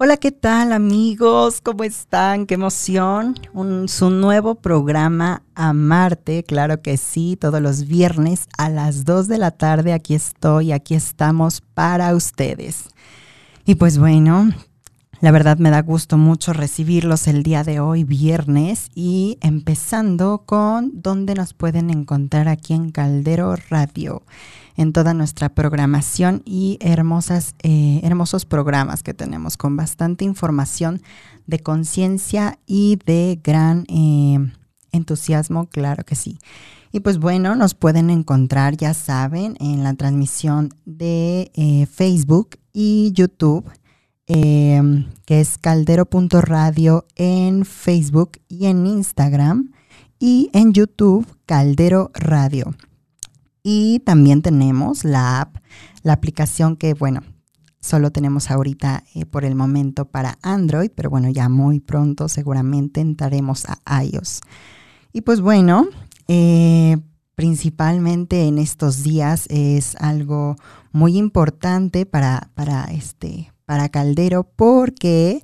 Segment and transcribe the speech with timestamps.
[0.00, 1.60] Hola, ¿qué tal amigos?
[1.60, 2.46] ¿Cómo están?
[2.46, 3.34] ¡Qué emoción!
[3.52, 9.38] Un, su nuevo programa Amarte, claro que sí, todos los viernes a las 2 de
[9.38, 12.84] la tarde aquí estoy, aquí estamos para ustedes.
[13.64, 14.52] Y pues bueno,
[15.20, 20.92] la verdad me da gusto mucho recibirlos el día de hoy, viernes, y empezando con
[20.94, 24.22] dónde nos pueden encontrar aquí en Caldero Radio
[24.78, 31.02] en toda nuestra programación y hermosas, eh, hermosos programas que tenemos con bastante información
[31.48, 34.38] de conciencia y de gran eh,
[34.92, 36.38] entusiasmo, claro que sí.
[36.92, 43.12] Y pues bueno, nos pueden encontrar, ya saben, en la transmisión de eh, Facebook y
[43.12, 43.68] YouTube,
[44.26, 49.72] que es caldero.radio en Facebook y en Instagram,
[50.20, 52.74] y en YouTube, Caldero Radio.
[53.70, 55.58] Y también tenemos la app,
[56.02, 57.20] la aplicación que, bueno,
[57.80, 63.02] solo tenemos ahorita eh, por el momento para Android, pero bueno, ya muy pronto seguramente
[63.02, 64.40] entraremos a iOS.
[65.12, 65.86] Y pues bueno,
[66.28, 66.96] eh,
[67.34, 70.56] principalmente en estos días es algo
[70.90, 75.42] muy importante para, para, este, para Caldero porque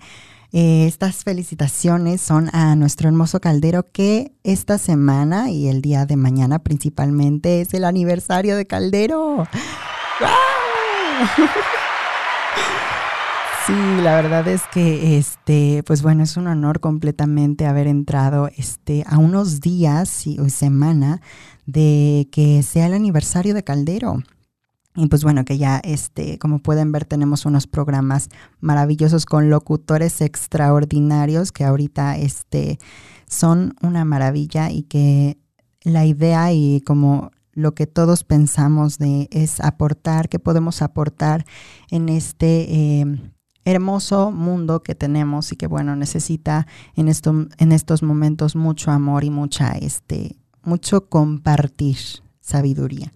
[0.56, 6.14] eh, estas felicitaciones son a nuestro hermoso Caldero que esta semana y el día de
[6.14, 9.48] mañana principalmente es el aniversario de Caldero.
[13.66, 19.04] Sí, la verdad es que este, pues bueno, es un honor completamente haber entrado este
[19.06, 21.22] a unos días y semana
[21.64, 24.22] de que sea el aniversario de Caldero.
[24.96, 28.28] Y pues bueno, que ya este, como pueden ver, tenemos unos programas
[28.60, 32.78] maravillosos con locutores extraordinarios que ahorita este,
[33.26, 35.36] son una maravilla y que
[35.82, 41.44] la idea y como lo que todos pensamos de es aportar, que podemos aportar
[41.90, 43.32] en este em,
[43.64, 49.24] hermoso mundo que tenemos y que bueno, necesita en, esto, en estos momentos mucho amor
[49.24, 51.98] y mucha, este, mucho compartir
[52.40, 53.12] sabiduría.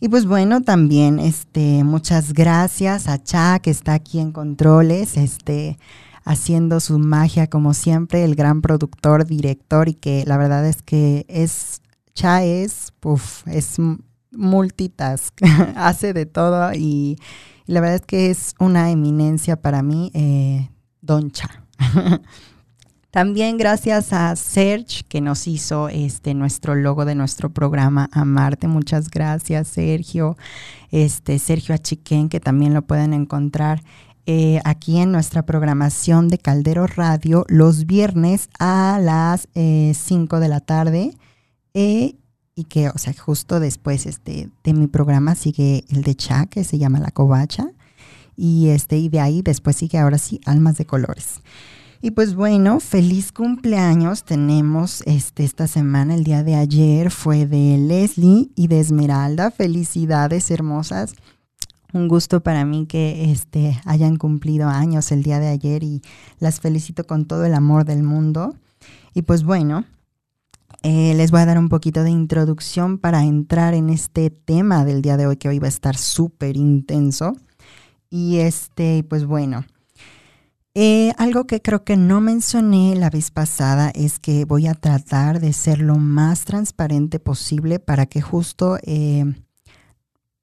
[0.00, 5.78] Y pues bueno, también este, muchas gracias a Cha que está aquí en controles, este,
[6.24, 11.26] haciendo su magia como siempre, el gran productor, director y que la verdad es que
[11.28, 11.82] es,
[12.14, 13.76] Cha es, puff, es
[14.30, 15.34] multitask,
[15.76, 17.16] hace de todo y,
[17.68, 20.70] la verdad es que es una eminencia para mí, eh,
[21.02, 21.64] Don Cha.
[23.10, 28.68] También gracias a Serge que nos hizo este nuestro logo de nuestro programa Amarte.
[28.68, 30.36] Muchas gracias, Sergio.
[30.90, 33.82] Este Sergio Achiquén, que también lo pueden encontrar
[34.26, 40.48] eh, aquí en nuestra programación de Caldero Radio los viernes a las 5 eh, de
[40.48, 41.14] la tarde.
[41.72, 42.14] Eh,
[42.54, 46.62] y que, o sea, justo después este, de mi programa sigue el de Cha, que
[46.62, 47.70] se llama La Covacha.
[48.36, 51.40] Y, este, y de ahí después sigue ahora sí Almas de Colores.
[52.00, 57.76] Y pues bueno, feliz cumpleaños tenemos este, esta semana, el día de ayer fue de
[57.76, 59.50] Leslie y de Esmeralda.
[59.50, 61.14] Felicidades hermosas.
[61.92, 66.02] Un gusto para mí que este, hayan cumplido años el día de ayer y
[66.38, 68.54] las felicito con todo el amor del mundo.
[69.12, 69.84] Y pues bueno,
[70.84, 75.02] eh, les voy a dar un poquito de introducción para entrar en este tema del
[75.02, 77.32] día de hoy que hoy va a estar súper intenso.
[78.08, 79.64] Y este, pues bueno.
[80.74, 85.40] Eh, algo que creo que no mencioné la vez pasada es que voy a tratar
[85.40, 89.24] de ser lo más transparente posible para que justo eh,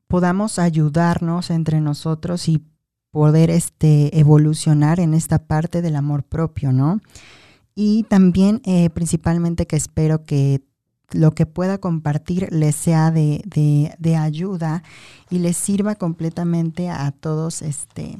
[0.08, 2.64] podamos ayudarnos entre nosotros y
[3.12, 7.00] poder este, evolucionar en esta parte del amor propio, ¿no?
[7.74, 10.62] Y también eh, principalmente que espero que
[11.12, 14.84] lo que pueda compartir les sea de, de, de ayuda
[15.30, 18.18] y les sirva completamente a todos este,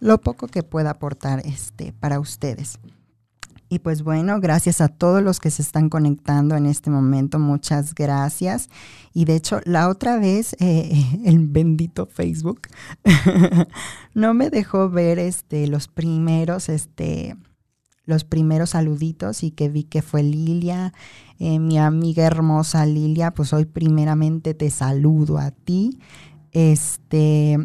[0.00, 2.78] lo poco que pueda aportar este, para ustedes.
[3.68, 7.94] Y pues bueno, gracias a todos los que se están conectando en este momento, muchas
[7.94, 8.68] gracias.
[9.12, 12.62] Y de hecho, la otra vez, eh, el bendito Facebook
[14.14, 17.36] no me dejó ver este, los primeros, este,
[18.04, 20.92] los primeros saluditos y que vi que fue Lilia,
[21.40, 25.98] eh, mi amiga hermosa Lilia, pues hoy primeramente te saludo a ti.
[26.52, 27.58] Este,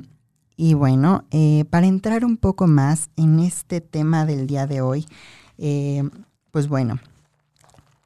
[0.62, 5.08] y bueno, eh, para entrar un poco más en este tema del día de hoy,
[5.58, 6.08] eh,
[6.52, 7.00] pues bueno,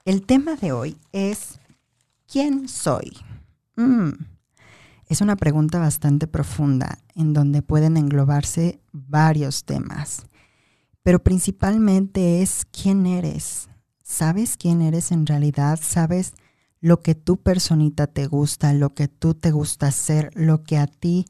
[0.05, 1.59] el tema de hoy es
[2.31, 3.11] ¿quién soy?
[3.75, 4.11] Mm,
[5.09, 10.25] es una pregunta bastante profunda en donde pueden englobarse varios temas,
[11.03, 13.67] pero principalmente es ¿quién eres?
[14.01, 15.77] ¿Sabes quién eres en realidad?
[15.81, 16.31] ¿Sabes
[16.79, 20.87] lo que tu personita te gusta, lo que tú te gusta hacer, lo que a
[20.87, 21.25] ti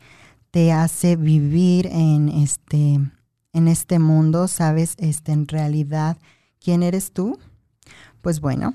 [0.55, 3.01] te hace vivir en este
[3.51, 6.17] en este mundo, sabes este, en realidad
[6.61, 7.37] quién eres tú.
[8.21, 8.73] Pues bueno,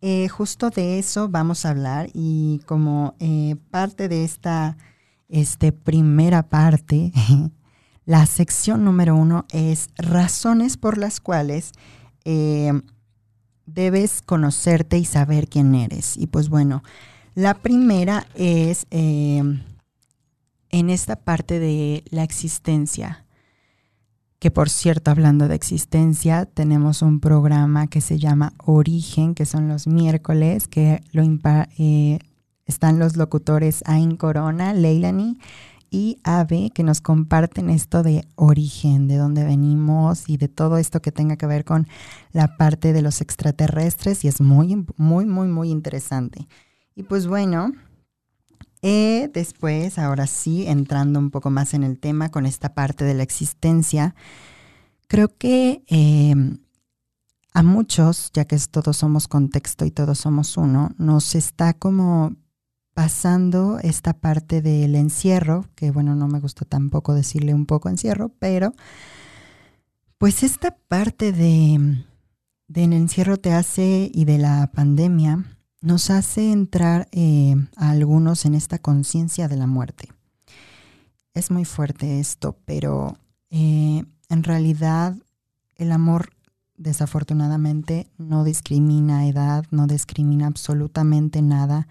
[0.00, 4.78] eh, justo de eso vamos a hablar y como eh, parte de esta
[5.28, 7.12] este, primera parte,
[8.06, 11.72] la sección número uno es razones por las cuales
[12.24, 12.72] eh,
[13.66, 16.16] debes conocerte y saber quién eres.
[16.16, 16.82] Y pues bueno,
[17.34, 18.86] la primera es
[20.72, 23.22] en esta parte de la existencia
[24.42, 29.68] que por cierto, hablando de existencia, tenemos un programa que se llama Origen, que son
[29.68, 31.22] los miércoles, que lo
[31.78, 32.18] eh,
[32.66, 35.38] están los locutores Ain Corona, Leilani
[35.90, 41.00] y Ave, que nos comparten esto de origen, de dónde venimos y de todo esto
[41.00, 41.86] que tenga que ver con
[42.32, 46.48] la parte de los extraterrestres y es muy, muy, muy, muy interesante.
[46.96, 47.70] Y pues bueno,
[48.82, 53.14] eh, después, ahora sí, entrando un poco más en el tema con esta parte de
[53.14, 54.14] la existencia,
[55.06, 56.58] creo que em,
[57.54, 62.34] a muchos, ya que todos somos contexto y todos somos uno, nos está como
[62.94, 68.30] pasando esta parte del encierro, que bueno, no me gusta tampoco decirle un poco encierro,
[68.38, 68.74] pero
[70.18, 72.04] pues esta parte de,
[72.68, 75.44] del encierro te hace y de la pandemia
[75.82, 80.08] nos hace entrar eh, a algunos en esta conciencia de la muerte.
[81.34, 83.18] Es muy fuerte esto, pero
[83.50, 85.16] eh, en realidad
[85.76, 86.30] el amor
[86.76, 91.88] desafortunadamente no discrimina edad, no discrimina absolutamente nada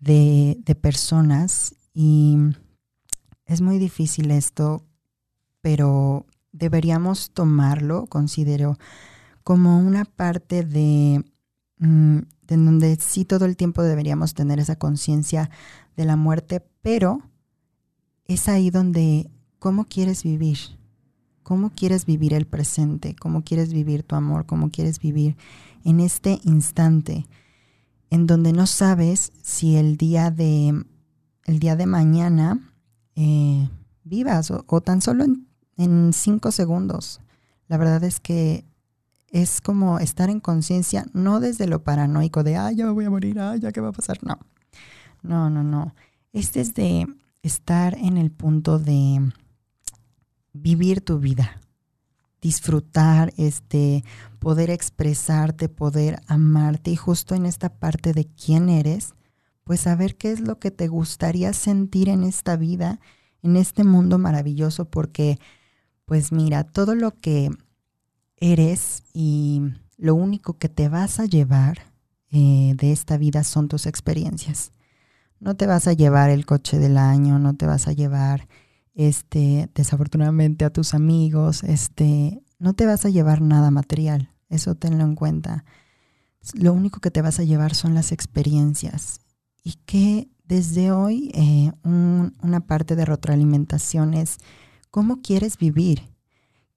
[0.00, 2.36] de, de personas y
[3.46, 4.84] es muy difícil esto,
[5.60, 8.78] pero deberíamos tomarlo, considero,
[9.44, 11.24] como una parte de
[11.82, 12.26] en
[12.64, 15.50] donde sí todo el tiempo deberíamos tener esa conciencia
[15.96, 17.22] de la muerte, pero
[18.26, 20.58] es ahí donde, ¿cómo quieres vivir?
[21.42, 23.16] ¿Cómo quieres vivir el presente?
[23.16, 24.46] ¿Cómo quieres vivir tu amor?
[24.46, 25.36] ¿Cómo quieres vivir
[25.84, 27.26] en este instante
[28.10, 30.84] en donde no sabes si el día de,
[31.46, 32.60] el día de mañana
[33.16, 33.68] eh,
[34.04, 37.20] vivas o, tan solo en, en cinco segundos?
[37.66, 38.64] La verdad es que
[39.32, 43.10] es como estar en conciencia, no desde lo paranoico de, ay, ya me voy a
[43.10, 44.18] morir, ay, ya qué va a pasar.
[44.22, 44.38] No,
[45.22, 45.94] no, no, no.
[46.34, 47.06] Es desde
[47.42, 49.32] estar en el punto de
[50.52, 51.60] vivir tu vida,
[52.42, 54.04] disfrutar, este,
[54.38, 59.14] poder expresarte, poder amarte y justo en esta parte de quién eres,
[59.64, 63.00] pues saber qué es lo que te gustaría sentir en esta vida,
[63.42, 65.38] en este mundo maravilloso, porque,
[66.04, 67.50] pues mira, todo lo que
[68.42, 69.62] eres y
[69.96, 71.78] lo único que te vas a llevar
[72.30, 74.72] eh, de esta vida son tus experiencias.
[75.38, 78.48] No te vas a llevar el coche del año, no te vas a llevar,
[78.94, 84.30] este, desafortunadamente a tus amigos, este, no te vas a llevar nada material.
[84.48, 85.64] Eso tenlo en cuenta.
[86.54, 89.20] Lo único que te vas a llevar son las experiencias
[89.62, 94.38] y que desde hoy eh, una parte de retroalimentación es
[94.90, 96.11] cómo quieres vivir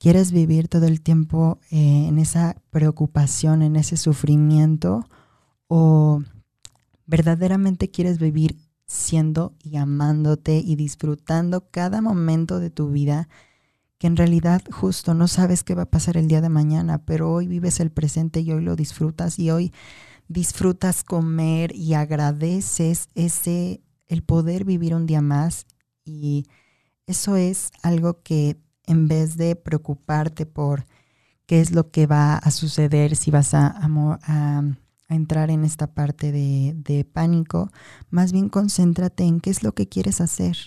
[0.06, 5.10] ¿Quieres vivir todo el tiempo eh, en esa preocupación, en ese sufrimiento?
[5.68, 6.22] ¿O
[7.08, 13.30] verdaderamente quieres vivir siendo y amándote y disfrutando cada momento de tu vida?
[13.98, 17.32] Que en realidad justo no sabes qué va a pasar el día de mañana, pero
[17.34, 19.74] hoy vives el presente y hoy lo disfrutas y hoy
[20.28, 25.66] disfrutas comer y agradeces ese el poder vivir un día más
[26.04, 26.46] y
[27.08, 30.86] eso es algo que en vez de preocuparte por
[31.46, 33.74] qué es lo que va a suceder si vas a,
[35.08, 37.70] entrar en esta parte de, de, pánico,
[38.10, 40.58] más bien concéntrate en qué es lo que quieres hacer,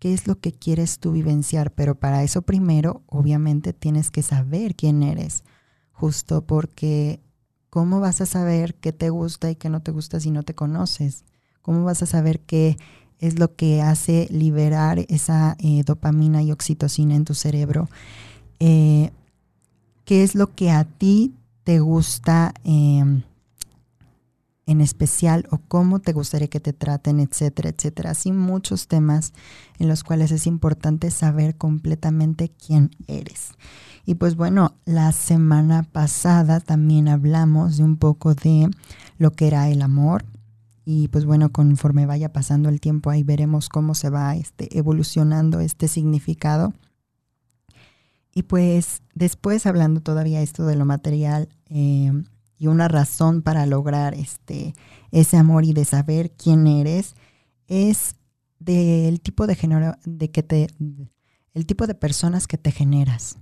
[0.00, 4.74] qué es lo que quieres tú vivenciar, pero para eso primero obviamente tienes que saber
[4.74, 5.44] quién eres,
[5.92, 7.22] justo porque
[7.70, 10.54] ¿cómo vas a saber qué te gusta y qué no te gusta si no te
[10.54, 11.24] conoces?
[11.62, 12.76] ¿Cómo vas a saber qué
[13.20, 17.88] es lo que hace liberar esa eh, dopamina y oxitocina en tu cerebro.
[18.58, 19.10] Eh,
[20.04, 23.22] ¿Qué es lo que a ti te gusta em,
[24.66, 28.10] en especial o cómo te gustaría que te traten, etcétera, etcétera?
[28.10, 29.34] Así muchos temas
[29.78, 33.50] en los cuales es importante saber completamente quién eres.
[34.06, 38.70] Y pues bueno, la semana pasada también hablamos de un poco de
[39.18, 40.24] lo que era el amor,
[40.92, 45.60] y pues bueno, conforme vaya pasando el tiempo, ahí veremos cómo se va este, evolucionando
[45.60, 46.74] este significado.
[48.34, 52.24] Y pues después hablando todavía esto de lo material em,
[52.58, 54.74] y una razón para lograr este,
[55.12, 57.14] ese amor y de saber quién eres,
[57.68, 58.16] es
[58.58, 60.66] del tipo de género de que te
[61.54, 63.38] el tipo de personas que te generas,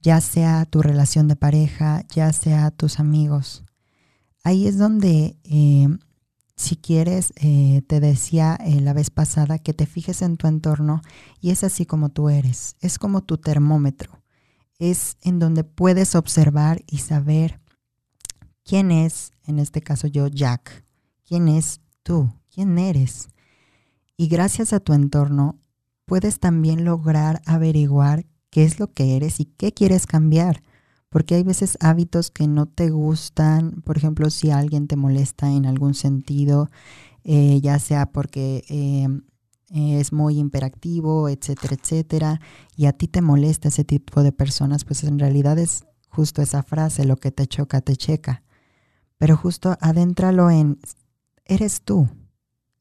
[0.00, 3.62] ya sea tu relación de pareja, ya sea tus amigos.
[4.42, 5.88] Ahí es donde, eh,
[6.56, 11.02] si quieres, eh, te decía eh, la vez pasada que te fijes en tu entorno
[11.40, 14.22] y es así como tú eres, es como tu termómetro,
[14.78, 17.60] es en donde puedes observar y saber
[18.64, 20.84] quién es, en este caso yo, Jack,
[21.26, 23.28] quién es tú, quién eres.
[24.16, 25.58] Y gracias a tu entorno
[26.06, 30.62] puedes también lograr averiguar qué es lo que eres y qué quieres cambiar.
[31.16, 35.64] Porque hay veces hábitos que no te gustan, por ejemplo, si alguien te molesta en
[35.64, 36.70] algún sentido,
[37.24, 39.22] eh, ya sea porque em,
[39.70, 42.40] es muy imperactivo, etcétera, etcétera,
[42.76, 46.62] y a ti te molesta ese tipo de personas, pues en realidad es justo esa
[46.62, 48.42] frase, lo que te choca, te checa.
[49.16, 50.78] Pero justo adéntralo en,
[51.46, 52.10] eres tú,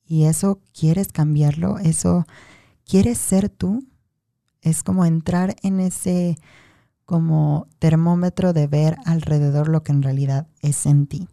[0.05, 2.25] y eso quieres cambiarlo, eso
[2.83, 3.87] quieres ser tú,
[4.59, 6.37] es como entrar en ese
[7.05, 11.27] como termómetro de ver alrededor lo que en realidad es en ti.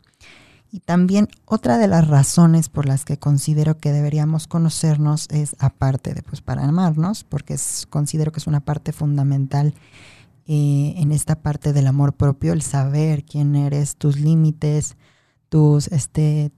[0.70, 6.14] Y también otra de las razones por las que considero que deberíamos conocernos es aparte
[6.14, 7.56] de pues para amarnos, porque
[7.90, 9.74] considero que es una parte fundamental
[10.46, 14.96] eh, en esta parte del amor propio, el saber quién eres, tus límites,
[15.50, 16.52] tus, este,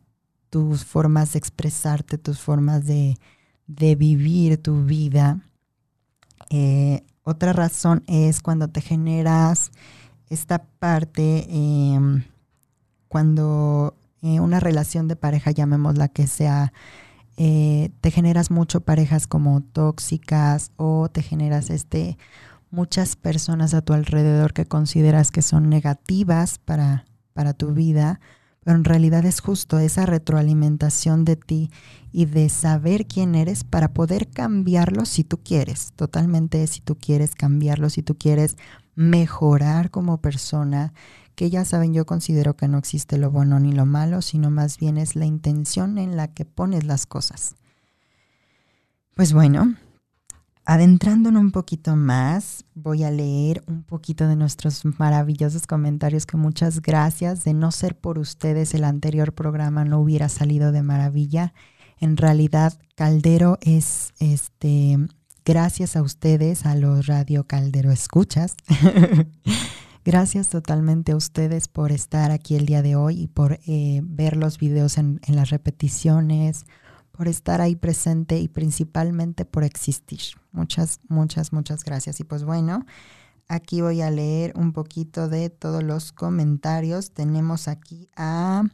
[0.49, 3.18] tus formas de expresarte, tus formas de,
[3.66, 5.40] vivir tu vida.
[6.50, 9.73] Eh, otra razón es cuando te generas
[10.28, 12.25] esta parte, em,
[13.09, 16.73] cuando eh, una relación de pareja, llamémosla que sea,
[17.37, 22.16] eh, te generas mucho parejas como tóxicas o te generas este
[22.71, 28.21] muchas personas a tu alrededor que consideras que son negativas para, para tu vida
[28.64, 31.71] pero en realidad es justo esa retroalimentación de ti
[32.12, 37.35] y de saber quién eres para poder cambiarlo si tú quieres, totalmente si tú quieres
[37.35, 38.56] cambiarlo, si tú quieres
[38.94, 40.92] mejorar como persona,
[41.35, 44.78] que ya saben, yo considero que no existe lo bueno ni lo malo, sino más
[44.78, 47.56] bien es la intención en la que pones las cosas.
[49.14, 49.75] Pues bueno,
[50.66, 56.80] Adentrándonos un poquito más, voy a leer un poquito de nuestros maravillosos comentarios que muchas
[56.80, 57.44] gracias.
[57.44, 61.52] De no ser por ustedes, el anterior programa no hubiera salido de maravilla.
[62.00, 64.99] En realidad, Caldero es este
[65.44, 68.56] gracias a ustedes, a los Radio Caldero Escuchas.
[70.04, 74.38] gracias totalmente a ustedes por estar aquí el día de hoy y por eh, ver
[74.38, 76.64] los videos en, en las repeticiones
[77.16, 80.21] por estar ahí presente y principalmente por existir.
[80.50, 82.18] Muchas, muchas, muchas gracias.
[82.18, 82.85] Y pues bueno,
[83.47, 87.12] aquí voy a leer un poquito de todos los comentarios.
[87.12, 88.64] Tenemos aquí a,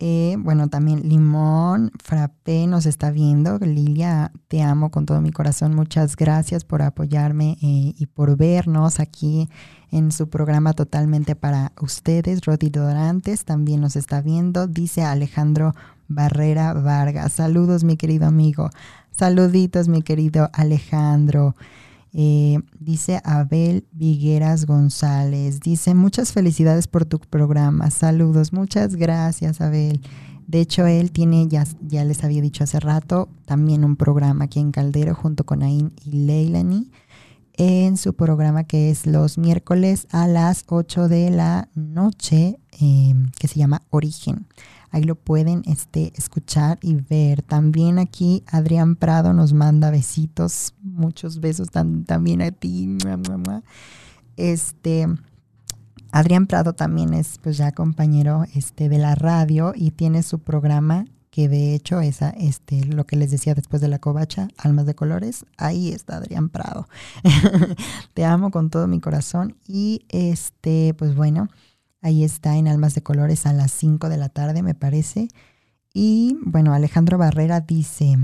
[0.00, 3.58] eh, bueno, también Limón, Frappé nos está viendo.
[3.58, 5.74] Lilia, te amo con todo mi corazón.
[5.74, 9.48] Muchas gracias por apoyarme eh, y por vernos aquí
[9.90, 12.42] en su programa totalmente para ustedes.
[12.44, 14.68] Rodi Dorantes también nos está viendo.
[14.68, 15.74] Dice Alejandro
[16.06, 17.32] Barrera Vargas.
[17.32, 18.70] Saludos, mi querido amigo.
[19.10, 21.56] Saluditos, mi querido Alejandro.
[22.12, 25.60] Eh, dice Abel Vigueras González.
[25.60, 27.90] Dice, muchas felicidades por tu programa.
[27.90, 28.52] Saludos.
[28.52, 30.00] Muchas gracias, Abel.
[30.46, 34.60] De hecho, él tiene, ya, ya les había dicho hace rato, también un programa aquí
[34.60, 36.90] en Caldero junto con Ain y Leilani
[37.58, 43.48] en su programa que es los miércoles a las 8 de la noche, eh, que
[43.48, 44.46] se llama Origen.
[44.90, 47.42] Ahí lo pueden este, escuchar y ver.
[47.42, 52.96] También aquí Adrián Prado nos manda besitos, muchos besos también a ti.
[54.36, 55.06] Este,
[56.10, 61.04] Adrián Prado también es pues ya compañero este, de la radio y tiene su programa
[61.30, 64.94] que de hecho esa, este, lo que les decía después de la covacha, Almas de
[64.94, 66.88] Colores, ahí está Adrián Prado.
[68.14, 71.48] Te amo con todo mi corazón y este, pues bueno,
[72.00, 75.28] Ahí está en Almas de Colores a las 5 de la tarde, me parece.
[75.92, 78.16] Y bueno, Alejandro Barrera dice,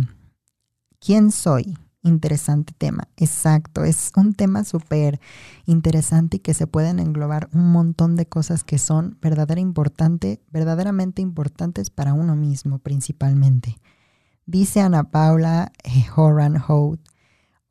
[1.01, 1.77] ¿quién soy?
[2.03, 5.21] Interesante tema, exacto, es un tema súper
[5.65, 9.63] interesante y que se pueden englobar un montón de cosas que son verdadera
[10.53, 13.79] verdaderamente importantes para uno mismo principalmente.
[14.45, 17.01] Dice Ana Paula eh, Horan Hout,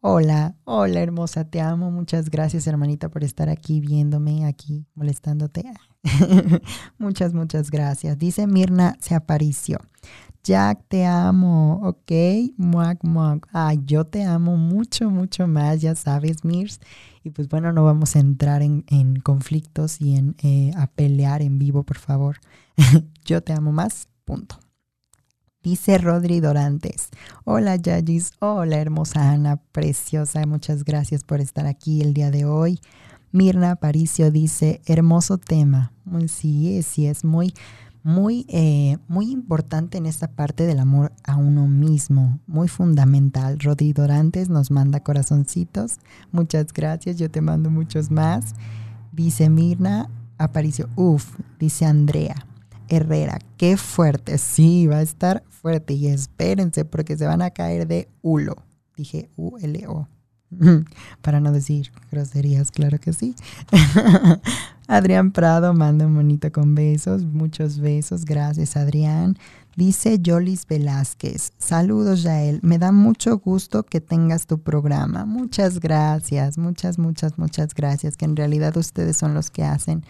[0.05, 1.89] Hola, hola hermosa, te amo.
[1.89, 5.63] Muchas gracias hermanita por estar aquí viéndome, aquí molestándote.
[6.97, 8.17] muchas, muchas gracias.
[8.17, 9.79] Dice Mirna se apareció.
[10.43, 12.11] Jack, te amo, ok.
[12.57, 13.47] Muac, muac.
[13.53, 16.81] Ay, yo te amo mucho, mucho más, ya sabes, Mirs.
[17.23, 18.83] Y pues bueno, no vamos a entrar en,
[19.23, 22.39] conflictos y en eh, a pelear en vivo, por favor.
[23.25, 24.59] yo te amo más, punto.
[25.61, 27.07] Dice Rodri Dorantes.
[27.45, 32.81] Hola Yayis, hola hermosa Ana, preciosa, muchas gracias por estar aquí el día de hoy.
[33.33, 35.91] Mirna Aparicio dice, hermoso tema.
[36.27, 37.55] Sí, sí, es muy,
[38.03, 43.57] muy, eh, muy importante en esta parte del amor a uno mismo, muy fundamental.
[43.57, 45.97] Rodri Dorantes nos manda corazoncitos.
[46.31, 48.53] Muchas gracias, yo te mando muchos más.
[49.11, 52.45] Dice Mirna Aparicio, uff, dice Andrea.
[52.87, 57.87] Herrera, qué fuerte, sí, va a estar fuerte y espérense porque se van a caer
[57.87, 58.57] de hulo.
[58.95, 60.07] Dije U-L-O.
[61.21, 63.35] Para no decir groserías, claro que sí.
[64.87, 69.37] Adrián Prado manda un monito con besos, muchos besos, gracias Adrián.
[69.75, 75.25] Dice Jolis Velázquez, saludos Yael, me da mucho gusto que tengas tu programa.
[75.25, 80.03] Muchas gracias, muchas, muchas, muchas gracias, que en realidad ustedes son los que hacen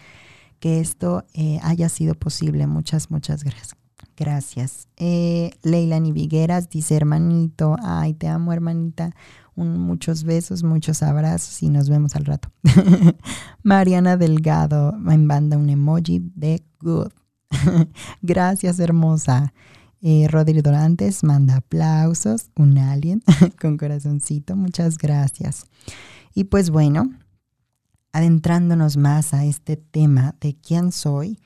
[0.60, 2.66] que esto eh, haya sido posible.
[2.66, 3.76] Muchas, muchas gracias.
[4.16, 4.88] Gracias.
[4.96, 9.14] Eh, Leila Nivigueras dice, hermanito, ay, te amo, hermanita.
[9.56, 12.50] Muchos besos, muchos abrazos y nos vemos al rato.
[13.62, 17.12] Mariana Delgado manda un emoji de good.
[18.22, 19.52] Gracias, hermosa.
[20.06, 23.22] Eh, Rodrigo Dorantes manda aplausos, un alien
[23.60, 24.54] con corazoncito.
[24.54, 25.64] Muchas gracias.
[26.34, 27.10] Y pues bueno,
[28.12, 31.38] adentrándonos más a este tema de quién soy,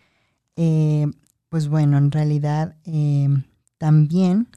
[0.57, 1.07] eh,
[1.49, 3.29] pues bueno, en realidad eh,
[3.79, 4.49] también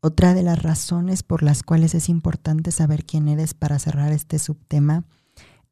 [0.00, 4.38] otra de las razones por las cuales es importante saber quién eres para cerrar este
[4.38, 5.04] subtema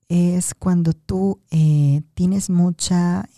[0.09, 3.29] es cuando tú eh, tienes mucha,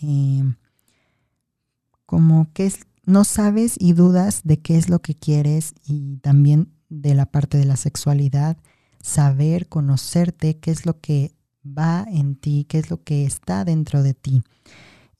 [2.06, 2.72] como que
[3.04, 7.58] no sabes y dudas de qué es lo que quieres y también de la parte
[7.58, 8.56] de la sexualidad,
[9.00, 11.32] saber, conocerte, qué es lo que
[11.66, 14.42] va en ti, qué es lo que está dentro de ti.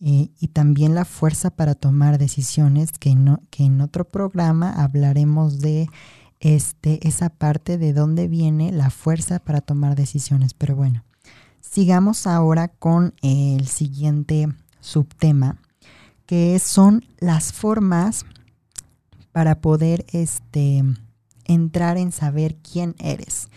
[0.02, 5.88] Y también la fuerza para tomar decisiones, que, no, que en otro programa hablaremos de
[6.40, 10.54] este, esa parte de dónde viene la fuerza para tomar decisiones.
[10.54, 11.04] Pero bueno,
[11.60, 14.48] sigamos ahora con el siguiente
[14.80, 15.58] subtema,
[16.24, 18.24] que son las formas
[19.32, 20.82] para poder este,
[21.44, 23.48] entrar en saber quién eres.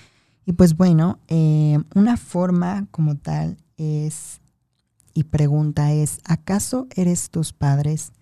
[0.45, 4.41] Y pues bueno, eh, una forma como tal es,
[5.13, 8.13] y pregunta es, ¿acaso eres tus padres?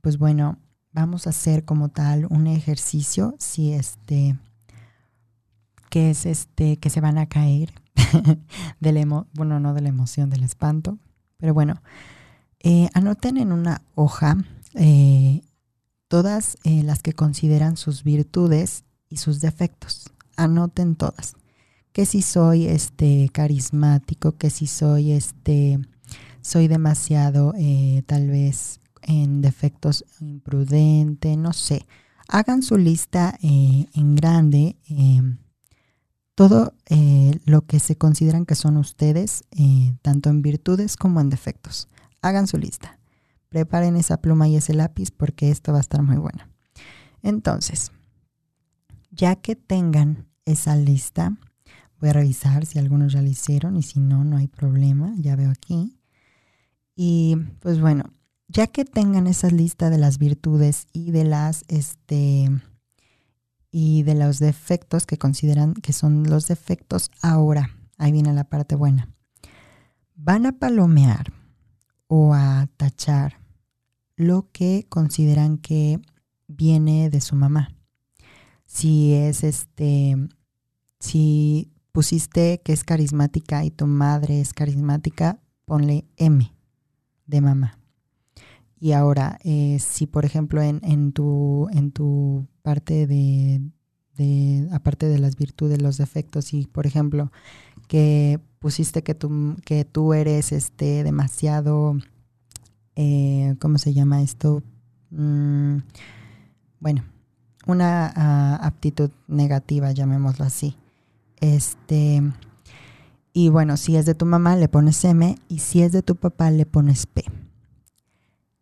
[0.00, 0.58] Pues bueno,
[0.92, 4.38] vamos a hacer como tal un ejercicio, si este,
[5.90, 7.72] que es este, que se van a caer,
[8.80, 10.98] del emo, bueno, no de la emoción, del espanto,
[11.36, 11.82] pero bueno,
[12.60, 14.36] eh, anoten en una hoja
[14.74, 15.42] eh,
[16.08, 20.12] todas las que consideran sus virtudes y sus defectos.
[20.36, 21.34] Anoten todas
[21.92, 25.80] que si soy este carismático, que si soy este
[26.42, 31.86] soy demasiado eh, tal vez en defectos imprudente, no sé.
[32.28, 35.38] Hagan su lista eh, en grande, em,
[36.34, 39.44] todo eh, lo que se consideran que son ustedes,
[40.02, 41.88] tanto en virtudes como en defectos.
[42.22, 42.98] Hagan su lista.
[43.48, 46.44] Preparen esa pluma y ese lápiz porque esto va a estar muy bueno.
[47.22, 47.90] Entonces,
[49.10, 51.36] ya que tengan esa lista,
[52.00, 55.12] Voy a revisar si algunos ya lo hicieron y si no, no hay problema.
[55.18, 55.99] Ya veo aquí.
[57.02, 58.12] Y pues bueno,
[58.46, 62.50] ya que tengan esa lista de las virtudes y de las este
[63.70, 68.74] y de los defectos que consideran que son los defectos, ahora, ahí viene la parte
[68.74, 69.08] buena.
[70.14, 71.32] Van a palomear
[72.06, 73.40] o a tachar
[74.14, 76.02] lo que consideran que
[76.48, 77.74] viene de su mamá.
[78.66, 80.18] Si es este,
[80.98, 86.59] si pusiste que es carismática y tu madre es carismática, ponle M
[87.30, 87.78] de mamá.
[88.78, 93.60] Y ahora, eh, si por ejemplo en, en, tu, en tu parte de,
[94.16, 97.30] de, aparte de las virtudes, los defectos, y por ejemplo,
[97.88, 101.96] que pusiste que tú, que tú eres este demasiado,
[102.96, 104.62] eh, ¿cómo se llama esto?
[105.10, 105.78] Mm,
[106.80, 107.04] bueno,
[107.66, 110.76] una ah, aptitud negativa, llamémoslo así.
[111.40, 112.22] Este,
[113.32, 116.16] y bueno, si es de tu mamá le pones M y si es de tu
[116.16, 117.24] papá le pones P.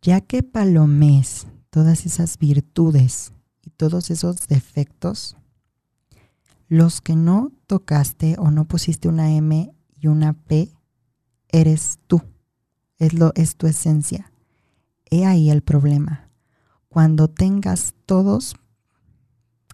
[0.03, 5.37] Ya que palomes todas esas virtudes y todos esos defectos,
[6.69, 10.71] los que no tocaste o no pusiste una M y una P,
[11.49, 12.23] eres tú.
[12.99, 14.31] Es, lo, es tu esencia.
[15.11, 16.29] He ahí el problema.
[16.91, 18.55] Cuando tengas todos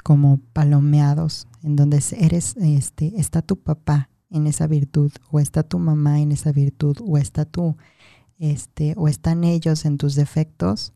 [0.05, 5.79] como palomeados, en donde eres, este, está tu papá en esa virtud, o está tu
[5.79, 7.77] mamá en esa virtud, o está tú,
[8.39, 10.93] este, o están ellos en tus defectos,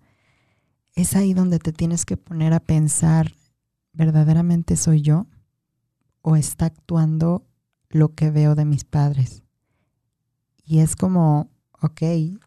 [0.94, 3.34] es ahí donde te tienes que poner a pensar,
[3.92, 5.28] ¿verdaderamente soy yo?
[6.20, 7.46] ¿O está actuando
[7.88, 9.44] lo que veo de mis padres?
[10.64, 12.02] Y es como, ok,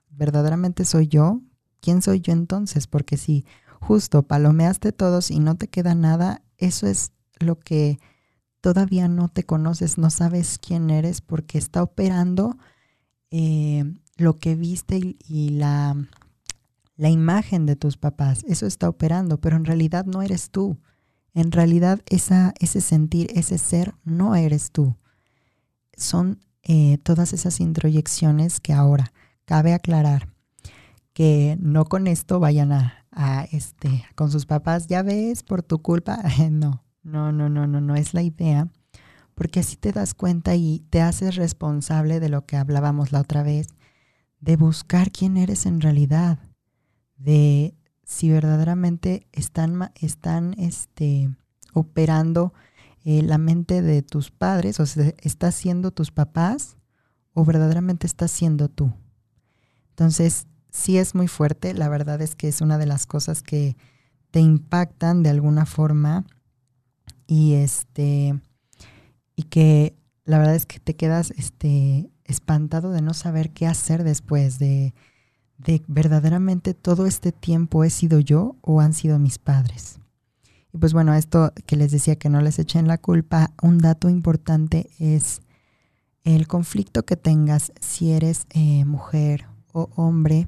[0.10, 1.42] ¿verdaderamente soy yo?
[1.80, 2.86] ¿Quién soy yo entonces?
[2.86, 3.46] Porque si
[3.80, 8.00] justo palomeaste todos y no te queda nada, eso es lo que
[8.62, 12.58] todavía no te conoces, no sabes quién eres porque está operando
[13.32, 13.84] eh,
[14.18, 15.96] lo que viste y, la,
[16.96, 18.46] la imagen de tus papás.
[18.48, 20.78] Eso está operando, pero en realidad no eres tú.
[21.34, 24.96] En realidad ese sentir, ese ser, no eres tú.
[25.98, 29.12] Son eh, todas esas introyecciones que ahora
[29.46, 30.30] cabe aclarar
[31.14, 35.82] que no con esto vayan a, a, este con sus papás, ya ves, por tu
[35.82, 36.20] culpa.
[36.52, 38.68] no, no, no, no, no, no es la idea.
[39.36, 43.44] Porque así te das cuenta y te haces responsable de lo que hablábamos la otra
[43.44, 43.68] vez,
[44.40, 46.40] de buscar quién eres en realidad,
[47.18, 51.30] de si verdaderamente están, están este,
[51.74, 52.54] operando
[53.04, 56.78] eh, la mente de tus padres, o sea, estás siendo tus papás
[57.34, 58.94] o verdaderamente estás siendo tú.
[59.90, 63.78] Entonces, sí es muy fuerte, la verdad es que es una de las cosas que
[64.30, 66.26] te impactan de alguna forma
[67.32, 68.38] y este
[69.38, 74.04] y que la verdad es que te quedas este espantado de no saber qué hacer
[74.04, 74.94] después de
[75.58, 80.00] de verdaderamente todo este tiempo he sido yo o han sido mis padres.
[80.74, 84.10] Y pues bueno, esto que les decía que no les echen la culpa, un dato
[84.10, 85.42] importante es
[86.26, 90.48] el conflicto que tengas si eres eh, mujer o hombre.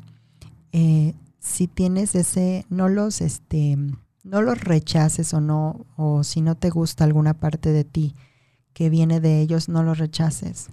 [0.73, 3.77] Eh, si tienes ese, no los, este,
[4.23, 8.15] no los rechaces o no, o si no te gusta alguna parte de ti
[8.73, 10.69] que viene de ellos, no los rechaces.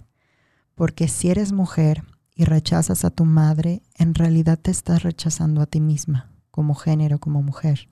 [0.75, 5.67] Porque si eres mujer y rechazas a tu madre, en realidad te estás rechazando a
[5.67, 7.89] ti misma, como género, como mujer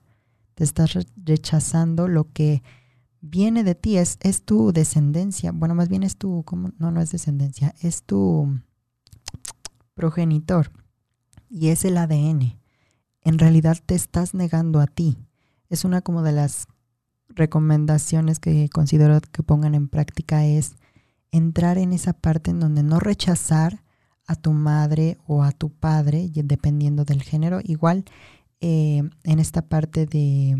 [0.60, 2.62] te estás rechazando lo que
[3.22, 5.52] viene de ti, es, es tu descendencia.
[5.52, 6.70] Bueno, más bien es tu, ¿cómo?
[6.76, 8.60] no, no es descendencia, es tu
[9.94, 10.70] progenitor
[11.48, 12.60] y es el ADN.
[13.22, 15.16] En realidad te estás negando a ti.
[15.70, 16.66] Es una como de las
[17.28, 20.74] recomendaciones que considero que pongan en práctica es
[21.30, 23.82] entrar en esa parte en donde no rechazar
[24.26, 27.60] a tu madre o a tu padre, dependiendo del género.
[27.62, 28.04] Igual
[28.60, 30.56] eh, en esta parte de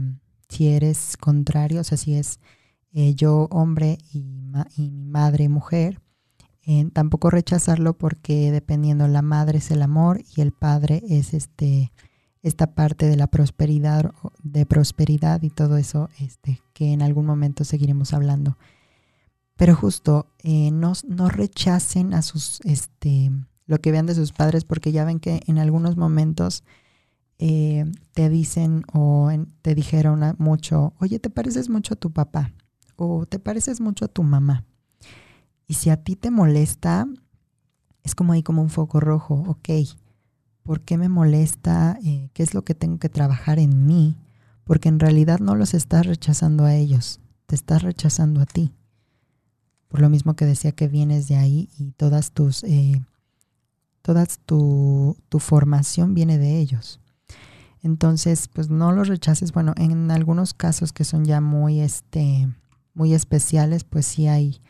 [0.49, 2.41] si eres contrario, o sea, si es
[2.93, 4.23] eh, yo hombre y,
[4.77, 6.01] mi madre mujer,
[6.67, 11.93] eh, tampoco rechazarlo porque dependiendo la madre es el amor y el padre es este
[12.43, 17.65] esta parte de la prosperidad de prosperidad y todo eso este que en algún momento
[17.65, 18.57] seguiremos hablando
[19.57, 23.31] pero justo no, no rechacen a sus este
[23.67, 26.65] lo que vean de sus padres porque ya ven que en algunos momentos
[27.43, 29.31] eh, te dicen o
[29.63, 32.53] te dijeron mucho, oye, te pareces mucho a tu papá
[32.97, 34.67] o te pareces mucho a tu mamá.
[35.67, 37.07] Y si a ti te molesta,
[38.03, 39.69] es como ahí como un foco rojo, ok,
[40.63, 41.99] ¿por qué me molesta?
[42.05, 44.17] Eh, ¿Qué es lo que tengo que trabajar en mí?
[44.65, 48.73] Porque en realidad no los estás rechazando a ellos, te estás rechazando a ti.
[49.89, 53.03] Por lo mismo que decía que vienes de ahí y todas tus, eh,
[54.03, 57.01] toda tu, tu formación viene de ellos.
[57.83, 59.53] Entonces, pues no los rechaces.
[59.53, 62.49] Bueno, en algunos casos que son ya muy, este,
[62.95, 64.61] muy especiales, pues sí hay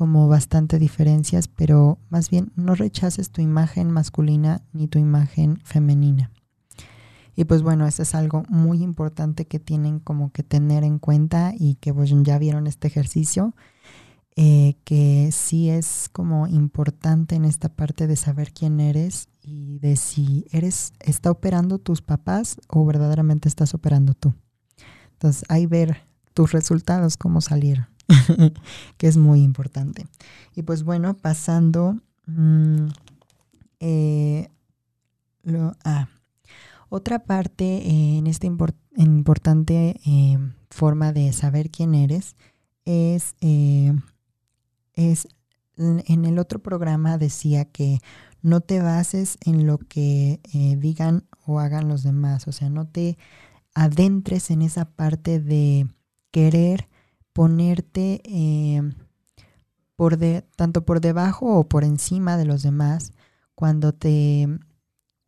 [0.00, 6.30] como bastante diferencias, pero más bien no rechaces tu imagen masculina ni tu imagen femenina.
[7.36, 11.52] Y pues bueno, eso es algo muy importante que tienen como que tener en cuenta
[11.54, 13.54] y que pues ya vieron este ejercicio
[14.36, 19.96] eh, que sí es como importante en esta parte de saber quién eres y de
[19.96, 24.32] si eres, está operando tus papás o verdaderamente estás operando tú.
[25.12, 27.89] Entonces, ahí ver tus resultados, cómo salieron,
[28.96, 30.06] que es muy importante.
[30.54, 31.96] Y pues bueno, pasando
[32.26, 32.88] mm,
[33.80, 34.48] eh,
[35.42, 36.08] lo, ah,
[36.88, 40.00] otra parte eh, en esta importante
[40.70, 42.36] forma de saber quién eres
[42.84, 43.34] es
[44.94, 45.28] es,
[45.76, 48.00] en el otro programa decía que
[48.42, 52.86] no te bases en lo que eh, digan o hagan los demás, o sea, no
[52.86, 53.18] te
[53.74, 55.86] adentres en esa parte de
[56.30, 56.88] querer
[57.32, 58.94] ponerte em,
[59.96, 63.12] por de, tanto por debajo o por encima de los demás
[63.54, 64.48] cuando te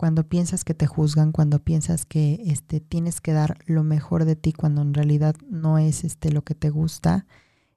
[0.03, 4.35] cuando piensas que te juzgan, cuando piensas que este, tienes que dar lo mejor de
[4.35, 7.25] ti cuando en realidad no es este, lo que te gusta,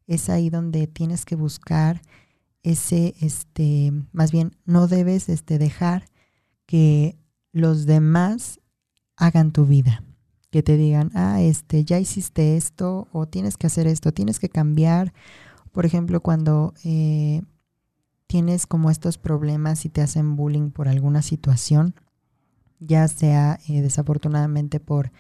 [0.08, 2.02] es ahí donde tienes que buscar
[2.64, 6.06] ese, este, más bien, no debes este, dejar
[6.66, 7.20] que
[7.52, 8.60] los demás
[9.18, 10.04] hagan tu vida,
[10.56, 14.48] que te digan, ah, este, ya hiciste esto, o tienes que hacer esto, tienes que
[14.48, 15.12] cambiar.
[15.74, 17.42] Por ejemplo, cuando eh,
[18.26, 21.94] tienes como estos problemas y te hacen bullying por alguna situación,
[22.80, 25.12] ya sea eh, desafortunadamente por,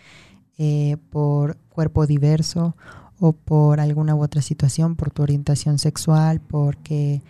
[0.58, 2.78] eh, por cuerpo diverso
[3.19, 7.24] o por alguna u otra situación, por tu orientación sexual, porque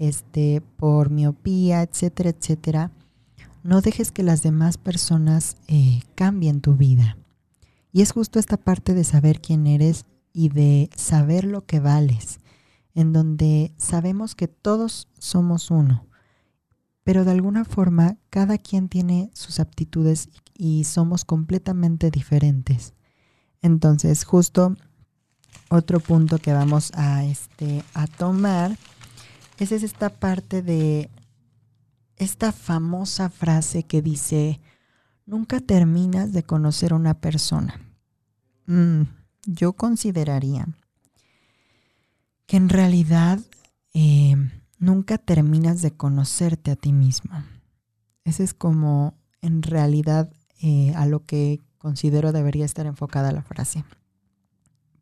[0.00, 2.90] este, por miopía, etcétera, etcétera,
[3.62, 5.58] no dejes que las demás personas
[6.16, 7.18] cambien tu vida.
[7.92, 12.40] Y es justo esta parte de saber quién eres y de saber lo que vales,
[12.94, 16.06] en donde sabemos que todos somos uno,
[17.04, 22.94] pero de alguna forma cada quien tiene sus aptitudes y somos completamente diferentes.
[23.60, 24.74] Entonces, justo
[25.68, 28.76] otro punto que vamos a, este, a tomar
[29.58, 31.08] es esta parte de
[32.16, 34.60] esta famosa frase que dice,
[35.26, 37.80] nunca terminas de conocer a una persona.
[38.66, 39.02] Mm,
[39.46, 40.68] yo consideraría
[42.46, 43.40] que en realidad
[43.94, 44.36] eh,
[44.78, 47.46] nunca terminas de conocerte a ti misma.
[48.24, 53.84] Ese es como en realidad eh, a lo que considero debería estar enfocada la frase.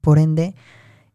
[0.01, 0.55] Por ende,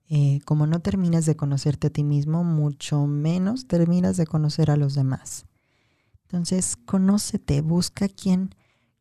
[0.08, 4.78] eh, como no terminas de conocerte a ti mismo, mucho menos terminas de conocer a
[4.78, 5.46] los demás.
[6.24, 8.54] Entonces, conócete, busca quién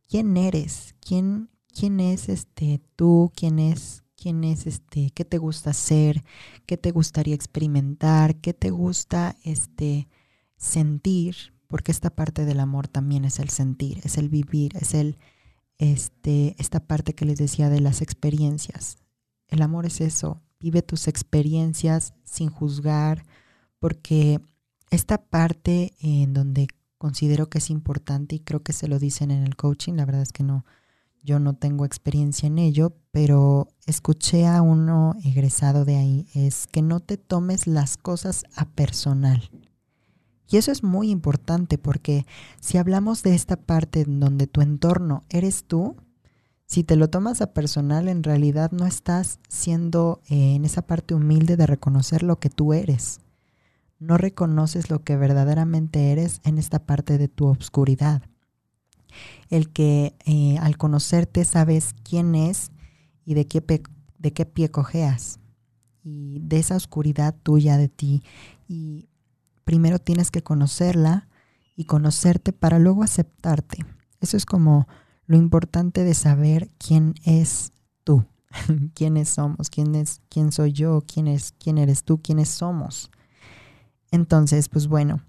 [0.09, 5.71] quién eres, quién, quién es este tú, quién es, quién es este, qué te gusta
[5.71, 6.25] hacer,
[6.67, 10.09] qué te gustaría experimentar, qué te gusta este
[10.57, 15.19] sentir, porque esta parte del amor también es el sentir, es el vivir, es el
[15.79, 18.97] este esta parte que les decía de las experiencias.
[19.49, 23.27] El amor es eso, vive tus experiencias sin juzgar,
[23.79, 24.41] porque
[24.91, 26.69] esta parte en donde
[27.05, 30.23] considero que es importante y creo que se lo dicen en el coaching, la verdad
[30.23, 30.65] es que no,
[31.23, 36.81] yo no tengo experiencia en ello, pero escuché a uno egresado de ahí, es que
[36.81, 39.51] no te tomes las cosas a personal.
[40.49, 42.25] Y eso es muy importante porque
[42.59, 45.97] si hablamos de esta parte donde tu entorno eres tú,
[46.65, 51.15] si te lo tomas a personal, en realidad no estás siendo eh, en esa parte
[51.15, 53.21] humilde de reconocer lo que tú eres
[53.99, 58.23] no reconoces lo que verdaderamente eres en esta parte de tu obscuridad.
[59.49, 62.73] El que eh, al conocerte sabes quién es
[63.25, 63.63] y de qué,
[64.19, 65.39] de qué pie cojeas.
[66.03, 68.23] Y de esa oscuridad tuya de ti.
[68.69, 69.09] Y
[69.65, 71.29] primero tienes que conocerla
[71.77, 73.85] y conocerte para luego aceptarte.
[74.21, 74.87] Eso es como
[75.27, 77.73] lo importante de saber quién es
[78.05, 78.27] tú,
[78.95, 83.11] quiénes somos, quién es, quién soy yo, quién es, quién eres tú, quiénes somos.
[84.15, 85.23] Entonces, pues bueno,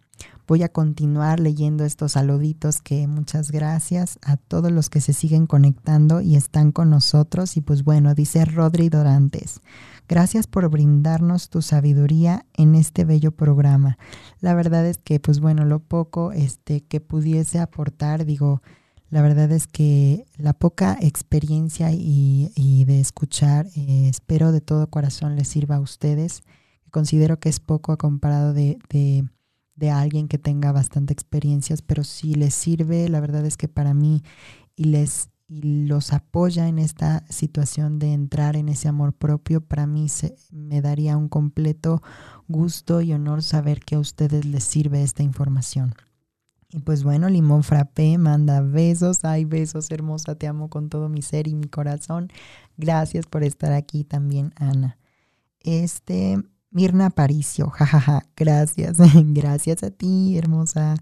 [0.47, 5.47] voy a continuar leyendo estos saluditos que muchas gracias a todos los que se siguen
[5.47, 7.57] conectando y están con nosotros.
[7.57, 9.61] Y pues bueno, dice Rodri Dorantes.
[10.07, 13.97] Gracias por brindarnos tu sabiduría en este bello programa.
[14.39, 18.61] La verdad es que, pues bueno, lo poco este, que pudiese aportar, digo,
[19.09, 25.35] la verdad es que la poca experiencia y, de escuchar, eh, espero de todo corazón
[25.35, 26.43] les sirva a ustedes
[26.91, 32.35] considero que es poco a comparado de, de, alguien que tenga bastante experiencias, pero si
[32.35, 34.23] les sirve, la verdad es que para mí
[34.75, 39.85] y les y los apoya en esta situación de entrar en ese amor propio, para
[39.85, 42.01] mí se, me daría un completo
[42.47, 45.93] gusto y honor saber que a ustedes les sirve esta información.
[46.71, 51.21] Y pues bueno, Limón Frappé manda besos, ay besos hermosa, te amo con todo mi
[51.21, 52.29] ser y mi corazón.
[52.75, 54.97] Gracias por estar aquí también, Ana.
[55.59, 56.43] Este,
[56.75, 58.97] Mirna Aparicio, jajaja, gracias,
[59.33, 60.95] gracias a ti, hermosa.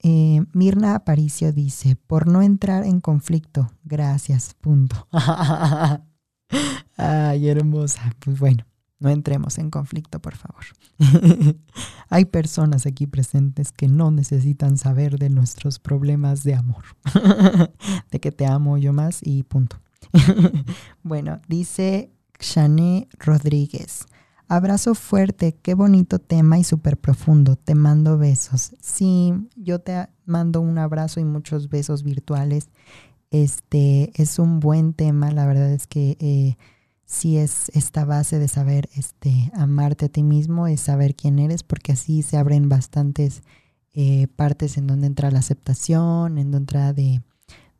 [0.00, 5.08] Eh, Mirna Aparicio dice, por no entrar en conflicto, gracias, punto.
[6.98, 8.66] Ay, hermosa, pues bueno,
[8.98, 10.64] no entremos en conflicto, por favor.
[12.10, 16.84] Hay personas aquí presentes que no necesitan saber de nuestros problemas de amor,
[18.10, 19.80] de que te amo yo más y punto.
[21.02, 24.06] bueno, dice Shane Rodríguez.
[24.50, 27.56] Abrazo fuerte, qué bonito tema y súper profundo.
[27.56, 28.72] Te mando besos.
[28.80, 32.70] Sí, yo te mando un abrazo y muchos besos virtuales.
[33.30, 36.56] Este es un buen tema, la verdad es que eh,
[37.04, 41.62] sí es esta base de saber este, amarte a ti mismo, es saber quién eres,
[41.62, 43.42] porque así se abren bastantes
[43.92, 47.20] eh, partes en donde entra la aceptación, en donde entra de,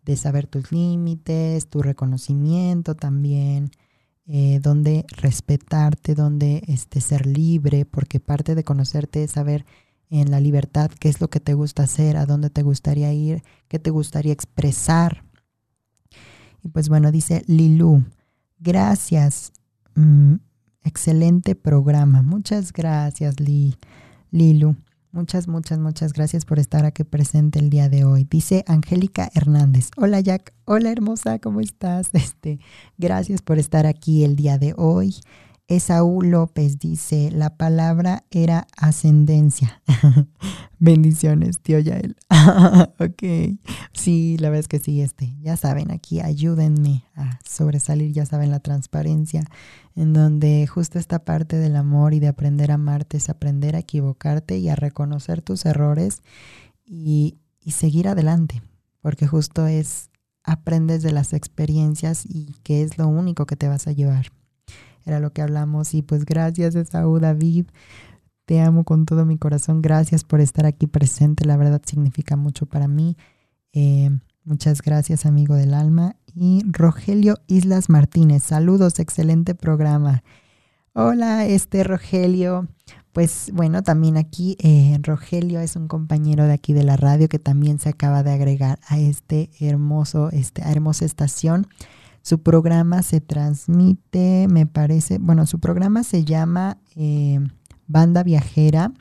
[0.05, 3.71] de saber tus límites, tu reconocimiento también.
[4.31, 9.65] Eh, donde respetarte, donde este, ser libre, porque parte de conocerte es saber
[10.11, 13.43] en la libertad qué es lo que te gusta hacer, a dónde te gustaría ir,
[13.69, 15.25] qué te gustaría expresar.
[16.63, 18.05] Y pues bueno, dice Lilu,
[18.59, 19.53] gracias.
[19.95, 20.35] Mm,
[20.85, 22.21] excelente programa.
[22.21, 23.79] Muchas gracias, Li,
[24.31, 24.77] Lilu.
[25.19, 28.23] Muchas, muchas, muchas gracias por estar aquí presente el día de hoy.
[28.23, 29.91] Dice Angélica Hernández.
[29.97, 32.11] Hola Jack, hola hermosa, ¿cómo estás?
[32.13, 32.61] Este,
[32.99, 35.17] gracias por estar aquí el día de hoy.
[35.69, 39.83] Esaú López dice, la palabra era ascendencia.
[40.79, 42.17] Bendiciones, tío Yael.
[42.99, 43.59] ok.
[43.93, 48.51] Sí, la verdad es que sí, este, ya saben, aquí ayúdenme a sobresalir, ya saben,
[48.51, 49.45] la transparencia,
[49.95, 53.81] en donde justo esta parte del amor y de aprender a amarte es aprender a
[53.81, 56.23] equivocarte y a reconocer tus errores
[56.87, 58.63] y, y seguir adelante,
[59.03, 60.09] porque justo es,
[60.45, 64.38] aprendes de las experiencias y que es lo único que te vas a llevar
[65.09, 65.95] era lo que hablamos.
[65.95, 67.67] Y pues gracias, Esaú David.
[68.45, 69.83] Te amo con todo mi corazón.
[69.83, 71.45] Gracias por estar aquí presente.
[71.45, 73.17] La verdad significa mucho para mí.
[73.73, 74.11] Eh,
[74.45, 76.17] muchas gracias, amigo del alma.
[76.35, 78.43] Y Rogelio Islas Martínez.
[78.45, 80.23] Saludos, excelente programa.
[80.95, 82.69] Hola, este Rogelio.
[83.13, 87.39] Pues bueno, también aquí eh, Rogelio es un compañero de aquí de la radio que
[87.39, 91.67] también se acaba de agregar a este hermoso, este, hermosa estación.
[92.29, 97.41] Su programa se transmite, me parece, bueno, su programa se llama eh,
[97.87, 98.93] Banda Viajera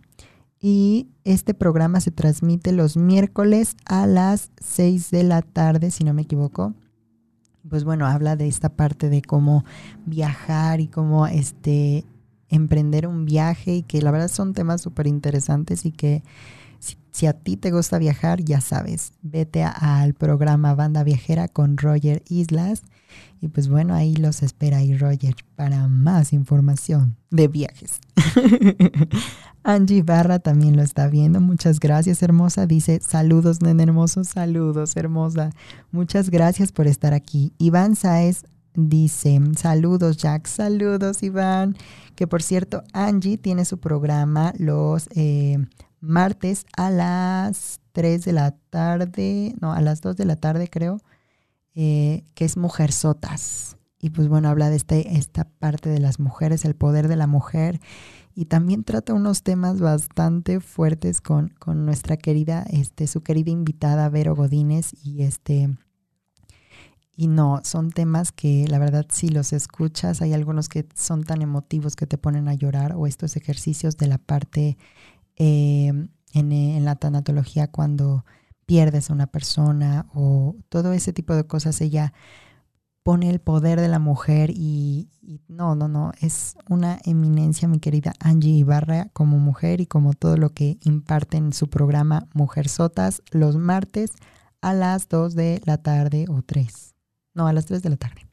[0.62, 6.14] y este programa se transmite los miércoles a las 6 de la tarde, si no
[6.14, 6.74] me equivoco.
[7.70, 9.66] Pues bueno, habla de esta parte de cómo
[10.06, 12.06] viajar y cómo este
[12.48, 16.24] emprender un viaje y que la verdad son temas súper interesantes y que
[17.12, 22.24] si, a ti te gusta viajar, ya sabes, vete al programa Banda Viajera con Roger
[22.30, 22.84] Islas
[23.42, 28.00] y pues bueno, ahí los espera y Roger para más información de viajes.
[29.64, 31.42] Angie Barra también lo está viendo.
[31.42, 32.66] Muchas gracias, hermosa.
[32.66, 34.24] Dice, saludos, nene hermoso.
[34.24, 35.52] Saludos, hermosa.
[35.92, 37.54] Muchas gracias por estar aquí.
[37.58, 40.48] Iván Saez dice, saludos, Jack.
[40.48, 41.76] Saludos, Iván.
[42.16, 45.58] Que por cierto, Angie tiene su programa los eh,
[46.00, 51.02] martes a las 3 de la tarde, no, a las 2 de la tarde creo
[51.80, 53.78] eh, que es Mujer Sotas.
[54.00, 57.28] Y pues bueno, habla de este, esta parte de las mujeres, el poder de la
[57.28, 57.80] mujer.
[58.34, 64.10] Y también trata unos temas bastante fuertes con, con nuestra querida, este, su querida invitada
[64.10, 64.92] Vero Godínez.
[65.04, 65.78] Y este,
[67.16, 71.44] y no, son temas que la verdad si los escuchas, hay algunos que son tan
[71.44, 74.80] emotivos que te ponen a llorar o estos ejercicios de la parte
[75.36, 75.94] eh,
[76.34, 78.26] en, en, la tanatología cuando
[78.68, 82.14] pierdes a una persona o todo ese tipo de cosas, ella
[83.02, 85.10] pone el poder de la mujer y,
[85.48, 90.36] no, no, no, es una eminencia mi querida Angie Ibarra como mujer y como todo
[90.36, 94.12] lo que imparte en su programa Mujer Sotas los martes
[94.60, 96.96] a las 2 de la tarde o 3.
[97.34, 98.28] No, a las 3 de la tarde.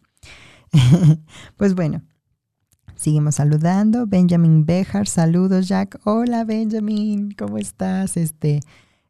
[1.57, 2.03] pues bueno,
[2.97, 4.09] seguimos saludando.
[4.09, 6.01] Benjamin Bejar, saludos Jack.
[6.05, 8.16] Hola Benjamin, ¿cómo estás?
[8.16, 8.59] Este,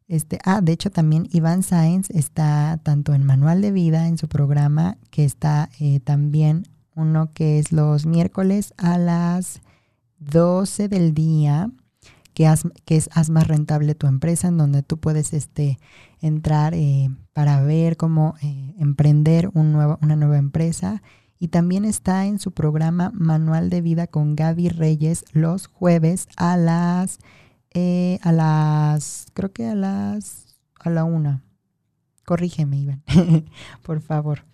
[0.07, 4.27] este, ah, de hecho también Iván Sáenz está tanto en Manual de Vida en su
[4.27, 9.61] programa, que está eh, también uno que es los miércoles a las
[10.19, 11.69] 12 del día,
[12.33, 12.45] que,
[12.87, 15.79] es Haz más rentable tu empresa, en donde tú puedes este,
[16.21, 21.01] entrar eh, para ver cómo eh, emprender una nueva empresa.
[21.39, 26.55] Y también está en su programa Manual de Vida con Gaby Reyes los jueves a
[26.57, 27.19] las
[27.77, 31.43] eh, a las, creo que a las, a la una.
[32.25, 33.03] Corrígeme, Iván,
[33.83, 34.45] por favor.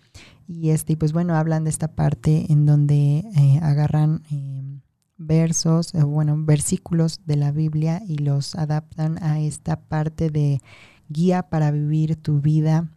[0.48, 4.80] Y este, pues bueno, hablan de esta parte en donde eh, agarran em,
[5.18, 10.60] versos, eh, bueno, versículos de la Biblia y los adaptan a esta parte de
[11.08, 12.90] guía para vivir tu vida,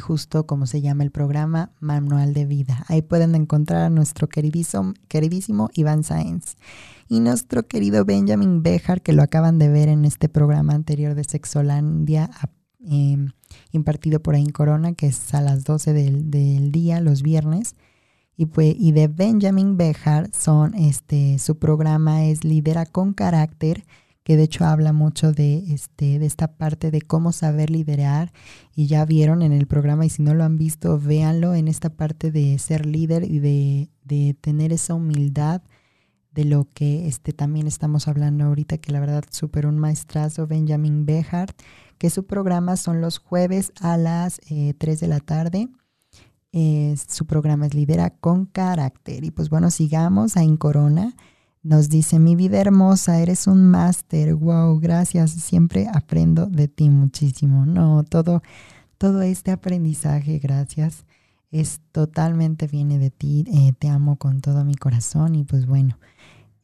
[0.00, 2.84] justo como se llama el programa, Manual de Vida.
[2.86, 6.56] Ahí pueden encontrar a nuestro queridísimo, queridísimo Iván Sáenz
[7.08, 11.24] y nuestro querido Benjamin Bejar, que lo acaban de ver en este programa anterior de
[11.24, 12.30] Sexolandia,
[12.80, 13.30] em,
[13.72, 17.76] impartido por en Corona, que es a las 12 del, día, los viernes.
[18.36, 23.84] Y, pues, y de Benjamin Bejar son, este, su programa es Lidera con Carácter,
[24.24, 28.32] que de hecho habla mucho de, este, de esta parte de cómo saber liderar.
[28.74, 31.90] Y ya vieron en el programa, y si no lo han visto, véanlo en esta
[31.90, 35.62] parte de ser líder y de, de tener esa humildad
[36.36, 41.06] de lo que este, también estamos hablando ahorita, que la verdad super un maestrazo, Benjamin
[41.06, 41.58] Behart,
[41.96, 45.68] que su programa son los jueves a las 3 eh, de la tarde.
[46.52, 49.24] su programa es Lidera con Carácter.
[49.24, 51.16] Y pues bueno, sigamos a En Corona.
[51.62, 57.64] Nos dice, mi vida hermosa, eres un máster, wow, gracias, siempre aprendo de ti muchísimo.
[57.64, 58.42] No, todo,
[58.98, 61.06] todo este aprendizaje, gracias.
[61.50, 65.98] es totalmente viene de ti, eh, te amo con todo mi corazón y pues bueno,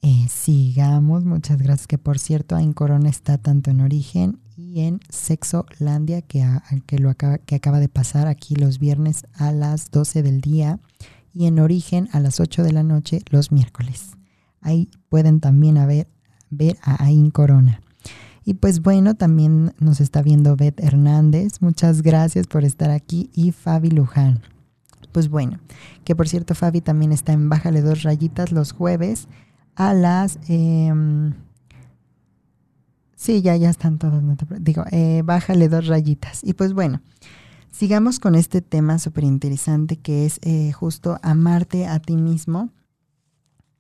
[0.02, 5.00] eh, sigamos, muchas gracias, que por cierto en Corona está tanto en origen y en
[5.08, 6.44] Sexolandia que,
[6.86, 10.80] que, lo acaba, que acaba de pasar aquí los viernes a las 12 del día
[11.32, 14.16] y en origen a las 8 de la noche los miércoles.
[14.60, 15.78] Ahí pueden también
[16.50, 17.80] ver a Ain Corona.
[18.44, 21.60] Y pues bueno, también nos está viendo Beth Hernández.
[21.60, 23.30] Muchas gracias por estar aquí.
[23.34, 24.42] Y Fabi Luján.
[25.12, 25.60] Pues bueno,
[26.04, 29.28] que por cierto Fabi también está en Bájale dos rayitas los jueves
[29.74, 30.38] a las...
[30.48, 31.34] Em,
[33.16, 34.22] sí, ya, ya están todos.
[34.60, 36.42] digo, eh, bájale dos rayitas.
[36.44, 37.00] Y pues bueno,
[37.70, 42.70] sigamos con este tema súper interesante que es eh, justo amarte a ti mismo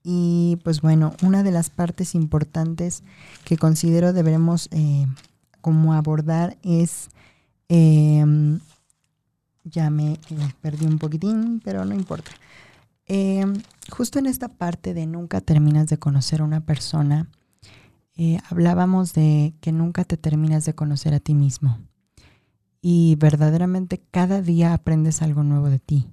[0.04, 3.02] y pues bueno, una de las partes importantes
[3.44, 5.06] que considero deberemos eh,
[5.60, 7.08] como abordar es,
[7.68, 8.58] em,
[9.64, 10.18] ya me eh,
[10.60, 12.32] perdí un poquitín, pero no importa.
[13.14, 13.60] Em,
[13.90, 17.28] justo en esta parte de nunca terminas de conocer a una persona,
[18.16, 21.78] eh, hablábamos de que nunca te terminas de conocer a ti mismo.
[22.80, 26.08] Y verdaderamente cada día aprendes algo nuevo de ti.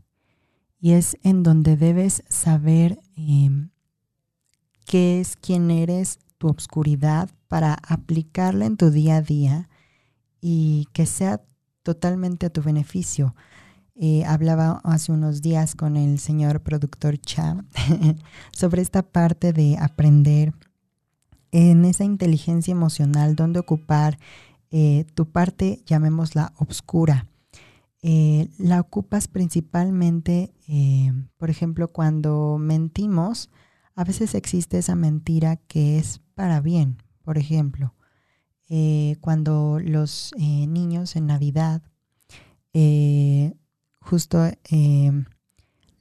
[0.81, 3.69] Y es en donde debes saber em,
[4.85, 9.69] qué es quién eres, tu obscuridad, para aplicarla en tu día a día
[10.41, 11.41] y que sea
[11.81, 13.35] totalmente a tu beneficio.
[14.01, 17.65] Eh, hablaba hace unos días con el señor productor Cha
[18.53, 20.53] sobre esta parte de aprender
[21.51, 24.17] en esa inteligencia emocional, donde ocupar
[24.71, 27.27] eh, tu parte, llamémosla obscura.
[28.01, 30.53] Eh, la ocupas principalmente,
[31.35, 33.49] por ejemplo, cuando mentimos,
[33.95, 37.03] a veces existe esa mentira que es para bien.
[37.23, 37.95] Por ejemplo,
[39.19, 41.81] cuando los niños en Navidad
[44.09, 44.39] justo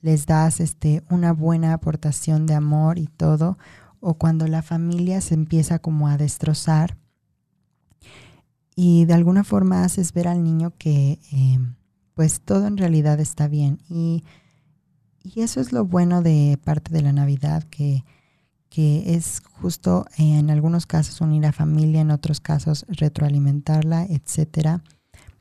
[0.01, 3.59] les das este, una buena aportación de amor y todo,
[4.01, 6.97] o cuando la familia se empieza como a destrozar
[8.77, 11.19] y de alguna forma haces ver al niño que
[12.15, 14.23] pues todo en realidad está bien y
[15.35, 18.05] y eso es lo bueno de parte de la Navidad, que,
[18.71, 24.83] que es justo en algunos casos unir a familia, en otros casos retroalimentarla, etcétera.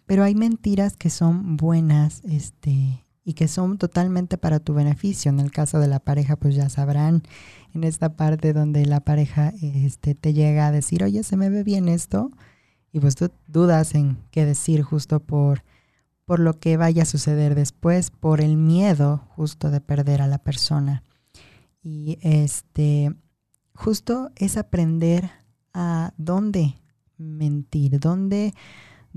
[0.07, 5.29] Pero hay mentiras que son buenas, este, y que son totalmente para tu beneficio.
[5.29, 7.21] En el caso de la pareja, pues ya sabrán
[7.75, 11.63] en esta parte donde la pareja este, te llega a decir, oye, se me ve
[11.63, 12.31] bien esto,
[12.91, 15.61] y pues tú dudas en qué decir justo por
[16.27, 20.39] por lo que vaya a suceder después, por el miedo justo de perder a la
[20.39, 21.05] persona.
[21.81, 23.15] Y este,
[23.73, 25.31] justo es aprender
[25.73, 26.75] a dónde
[27.17, 28.53] mentir, dónde,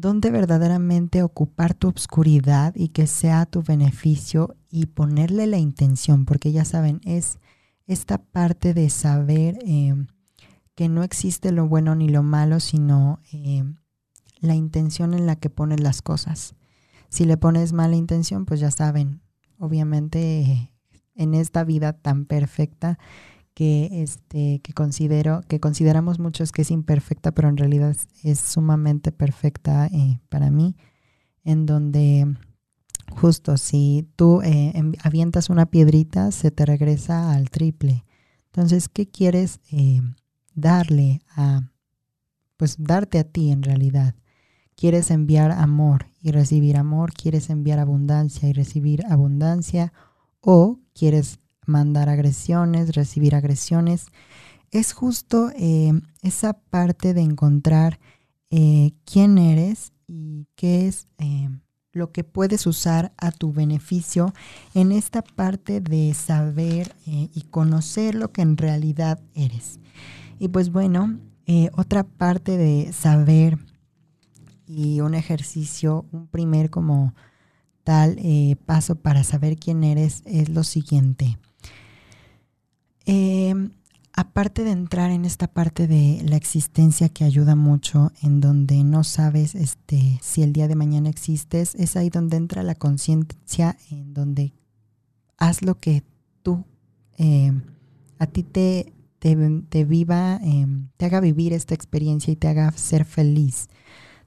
[0.01, 6.25] dónde verdaderamente ocupar tu obscuridad y que sea a tu beneficio y ponerle la intención,
[6.25, 7.39] porque ya saben, es
[7.87, 9.95] esta parte de saber eh,
[10.75, 13.65] que no existe lo bueno ni lo malo, sino eh,
[14.41, 16.55] la intención en la que pones las cosas.
[17.09, 19.21] Si le pones mala intención, pues ya saben,
[19.59, 20.73] obviamente
[21.15, 22.99] en esta vida tan perfecta
[23.55, 29.13] que este que considero que consideramos muchos que es imperfecta, pero en realidad es, sumamente
[29.13, 30.77] perfecta eh, para mí,
[31.45, 32.37] en donde
[33.11, 34.73] justo si tú eh,
[35.03, 38.05] avientas una piedrita, se te regresa al triple.
[38.47, 40.01] Entonces, ¿qué quieres eh,
[40.55, 41.71] darle a,
[42.57, 44.15] pues darte a ti en realidad?
[44.77, 49.93] Quieres enviar amor y recibir amor, quieres enviar abundancia y recibir abundancia,
[50.41, 51.40] o quieres
[51.71, 54.07] mandar agresiones, recibir agresiones.
[54.71, 55.93] Es justo eh,
[56.23, 57.99] esa parte de encontrar
[58.51, 61.49] eh, quién eres y qué es eh,
[61.93, 64.33] lo que puedes usar a tu beneficio
[64.75, 69.81] en esta parte de saber y conocer lo que en realidad eres.
[70.39, 71.19] Y pues bueno,
[71.73, 73.59] otra parte de saber
[74.69, 77.13] y un ejercicio, un primer como
[77.83, 78.21] tal
[78.67, 81.39] paso para saber quién eres es lo siguiente.
[83.13, 83.73] Em,
[84.13, 89.03] aparte de entrar en esta parte de la existencia que ayuda mucho, en donde no
[89.03, 94.15] sabes este, si el día de mañana existes, es ahí donde entra la conciencia, en
[94.15, 94.53] donde
[95.39, 96.05] haz lo que
[96.45, 96.65] tú,
[97.17, 97.63] em,
[98.21, 103.05] a ti te, te, viva, em, te haga vivir esta experiencia y te haga ser
[103.05, 103.71] feliz.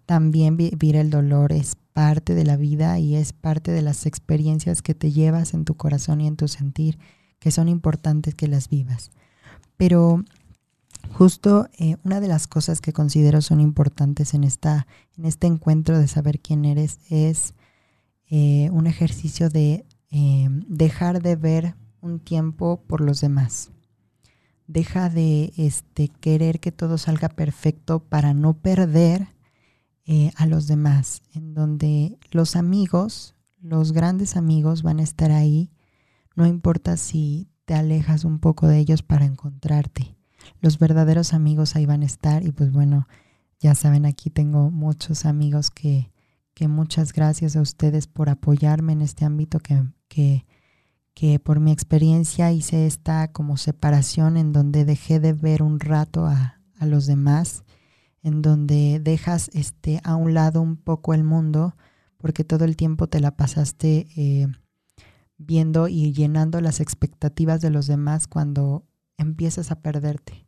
[0.06, 4.82] También vivir el dolor es parte de la vida y es parte de las experiencias
[4.82, 7.00] que te llevas en tu corazón y en tu sentir,
[7.44, 9.12] que son importantes que las vivas.
[9.76, 10.24] Pero
[11.12, 14.88] justo eh, una de las cosas que considero son importantes en, esta,
[15.18, 17.54] en este encuentro de saber quién eres es
[18.30, 23.72] eh, un ejercicio de eh, dejar de ver un tiempo por los demás.
[24.68, 29.28] Deja de este, querer que todo salga perfecto para no perder
[30.36, 35.72] a los demás, en donde los amigos, los grandes amigos van a estar ahí,
[36.36, 40.16] no importa si te alejas un poco de ellos para encontrarte.
[40.60, 43.08] Los verdaderos amigos ahí van a estar y pues bueno,
[43.60, 46.12] ya saben, aquí tengo muchos amigos que,
[46.54, 50.46] que muchas gracias a ustedes por apoyarme en este ámbito que, que,
[51.14, 56.26] que por mi experiencia hice esta como separación en donde dejé de ver un rato
[56.26, 57.64] a, a los demás,
[58.22, 61.76] en donde dejas este, a un lado un poco el mundo,
[62.18, 64.48] porque todo el tiempo te la pasaste eh,
[65.46, 68.86] viendo y llenando las expectativas de los demás cuando
[69.18, 70.48] empiezas a perderte.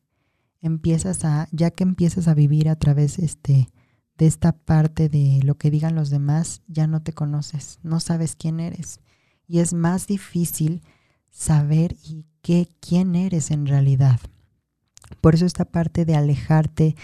[0.61, 3.69] Empiezas a, ya que empiezas a vivir a través este,
[4.17, 8.35] de esta parte de lo que digan los demás, ya no te conoces, no sabes
[8.35, 8.99] quién eres.
[9.47, 10.81] Y es más difícil
[11.29, 14.19] saber y qué, quién eres en realidad.
[15.21, 16.95] Por eso esta parte de alejarte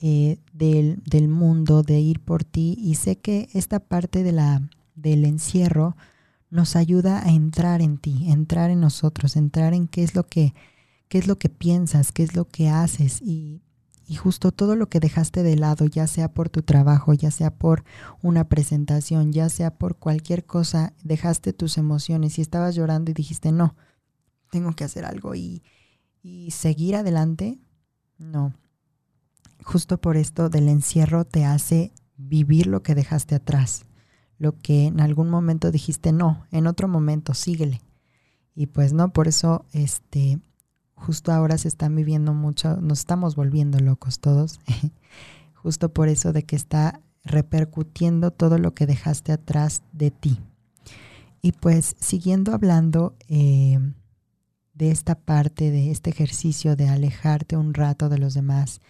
[0.00, 2.76] eh, del, del, mundo, de ir por ti.
[2.78, 5.96] Y sé que esta parte de la, del encierro
[6.50, 10.54] nos ayuda a entrar en ti, entrar en nosotros, entrar en qué es lo que,
[11.08, 13.62] qué es lo que piensas, qué es lo que haces y,
[14.06, 17.54] y justo todo lo que dejaste de lado, ya sea por tu trabajo, ya sea
[17.54, 17.84] por
[18.22, 23.52] una presentación, ya sea por cualquier cosa, dejaste tus emociones y estabas llorando y dijiste,
[23.52, 23.76] no,
[24.50, 25.62] tengo que hacer algo y,
[26.22, 27.58] y seguir adelante.
[28.16, 28.54] No.
[29.62, 33.84] Justo por esto del encierro te hace vivir lo que dejaste atrás
[34.38, 37.82] lo que en algún momento dijiste no, en otro momento síguele.
[38.54, 40.40] Y pues no, por eso este
[40.94, 44.60] justo ahora se están viviendo mucho, nos estamos volviendo locos todos.
[45.54, 50.40] justo por eso de que está repercutiendo todo lo que dejaste atrás de ti.
[51.42, 53.78] Y pues siguiendo hablando eh,
[54.74, 58.80] de esta parte, de este ejercicio de alejarte un rato de los demás,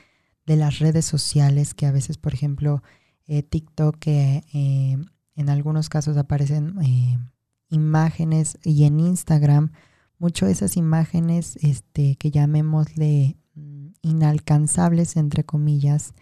[0.46, 2.82] de las redes sociales, que a veces, por ejemplo,
[3.26, 4.96] eh, TikTok eh,
[5.38, 7.16] en algunos casos aparecen eh,
[7.70, 9.70] imágenes y en Instagram
[10.18, 16.12] mucho esas imágenes este, que llamémosle mm, inalcanzables entre comillas.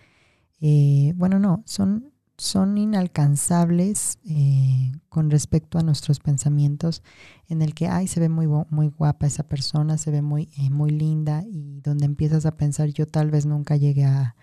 [0.60, 7.02] Eh, bueno, no, son, son inalcanzables eh, con respecto a nuestros pensamientos
[7.48, 10.90] en el que, ay, se ve muy, muy guapa esa persona, se ve muy, muy
[10.90, 14.36] linda y donde empiezas a pensar yo tal vez nunca llegue a,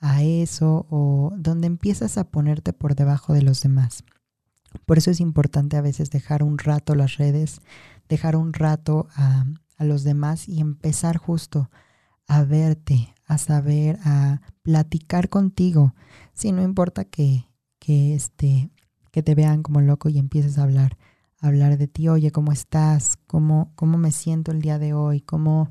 [0.00, 4.02] a eso o donde empiezas a ponerte por debajo de los demás.
[4.86, 7.60] Por eso es importante a veces dejar un rato las redes,
[8.08, 9.44] dejar un rato a,
[9.80, 11.68] los demás y empezar justo
[12.26, 15.94] a verte, a saber, a platicar contigo.
[16.32, 17.48] Si no importa que,
[17.80, 18.70] que, este,
[19.10, 20.96] que te vean como loco y empieces a hablar,
[21.40, 23.18] a hablar de ti, oye, ¿cómo estás?
[23.26, 25.20] ¿Cómo, cómo me siento el día de hoy?
[25.20, 25.70] ¿Cómo,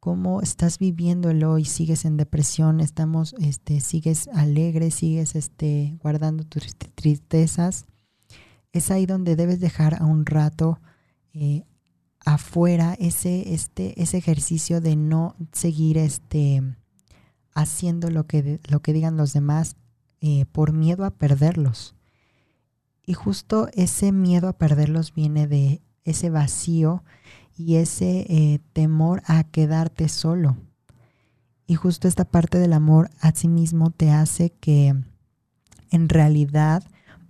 [0.00, 1.64] cómo estás viviendo el hoy?
[1.64, 2.80] ¿Sigues en depresión?
[2.80, 4.90] ¿Estamos, este, sigues alegre?
[4.90, 7.84] ¿Sigues este, guardando tus tristezas?
[8.74, 10.80] Es ahí donde debes dejar a un rato
[11.32, 11.64] eh,
[12.24, 16.60] afuera ese, este, ese ejercicio de no seguir este,
[17.54, 19.76] haciendo lo que, lo que digan los demás
[20.20, 21.94] eh, por miedo a perderlos.
[23.06, 27.04] Y justo ese miedo a perderlos viene de ese vacío
[27.56, 30.56] y ese eh, temor a quedarte solo.
[31.68, 34.96] Y justo esta parte del amor a sí mismo te hace que
[35.90, 36.82] en realidad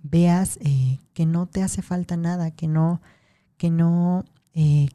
[0.09, 3.01] veas eh, que no te hace falta nada, que no,
[3.57, 4.87] que no, eh,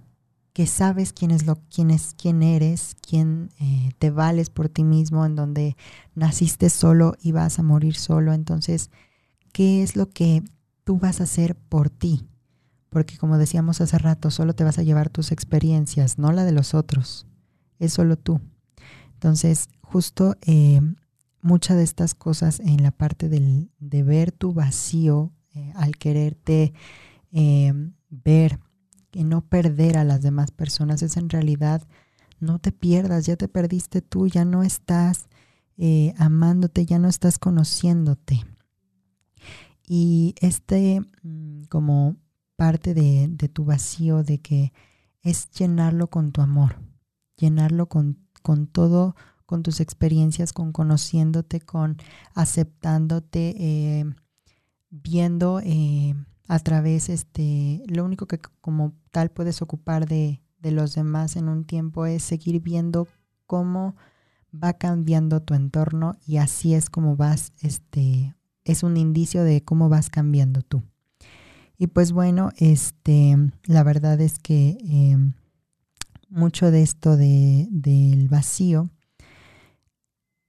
[0.53, 4.85] que sabes quién es lo, quién es, quién eres, quién eh, te vales por ti
[4.85, 5.77] mismo, en donde
[6.15, 8.33] naciste solo y vas a morir solo.
[8.33, 8.91] Entonces,
[9.53, 10.43] ¿qué es lo que
[10.85, 12.27] tú vas a hacer por ti?
[12.89, 16.53] Porque como decíamos hace rato, solo te vas a llevar tus experiencias, no la de
[16.53, 17.27] los otros.
[17.79, 18.41] Es solo tú.
[19.15, 20.37] Entonces, justo
[21.43, 26.73] muchas de estas cosas en la parte del, de ver tu vacío eh, al quererte
[27.33, 27.73] eh,
[28.09, 28.59] ver,
[29.13, 31.83] y no perder a las demás personas, es en realidad
[32.39, 35.29] no te pierdas, ya te perdiste tú, ya no estás
[35.77, 38.45] eh, amándote, ya no estás conociéndote.
[39.87, 42.17] Y este mm, como
[42.57, 44.73] parte de, de, tu vacío, de que
[45.23, 46.77] es llenarlo con tu amor,
[47.37, 49.17] llenarlo con, con todo
[49.51, 51.97] con tus experiencias, con conociéndote, con
[52.37, 54.05] aceptándote, eh,
[54.91, 56.15] viendo eh,
[56.47, 61.65] a través, este, lo único que como tal puedes ocupar de, los demás en un
[61.65, 63.09] tiempo es seguir viendo
[63.47, 63.97] cómo
[64.55, 69.89] va cambiando tu entorno y así es como vas, este, es un indicio de cómo
[69.89, 70.85] vas cambiando tú.
[71.77, 75.33] Y pues bueno, este, la verdad es que em,
[76.29, 78.91] mucho de esto de, del vacío,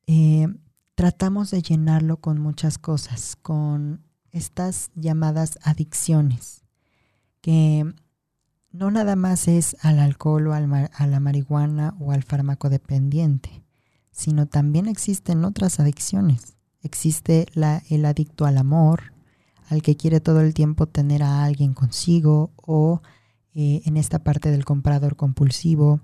[0.08, 0.48] eh,
[0.96, 6.64] tratamos de llenarlo con muchas cosas, con estas llamadas adicciones,
[7.42, 7.86] que
[8.72, 13.64] no nada más es al alcohol o a la marihuana o al fármaco dependiente,
[14.12, 16.56] sino también existen otras adicciones.
[16.82, 19.14] Existe la, el adicto al amor,
[19.70, 23.02] al que quiere todo el tiempo tener a alguien consigo o
[23.54, 26.02] eh, en esta parte del comprador compulsivo.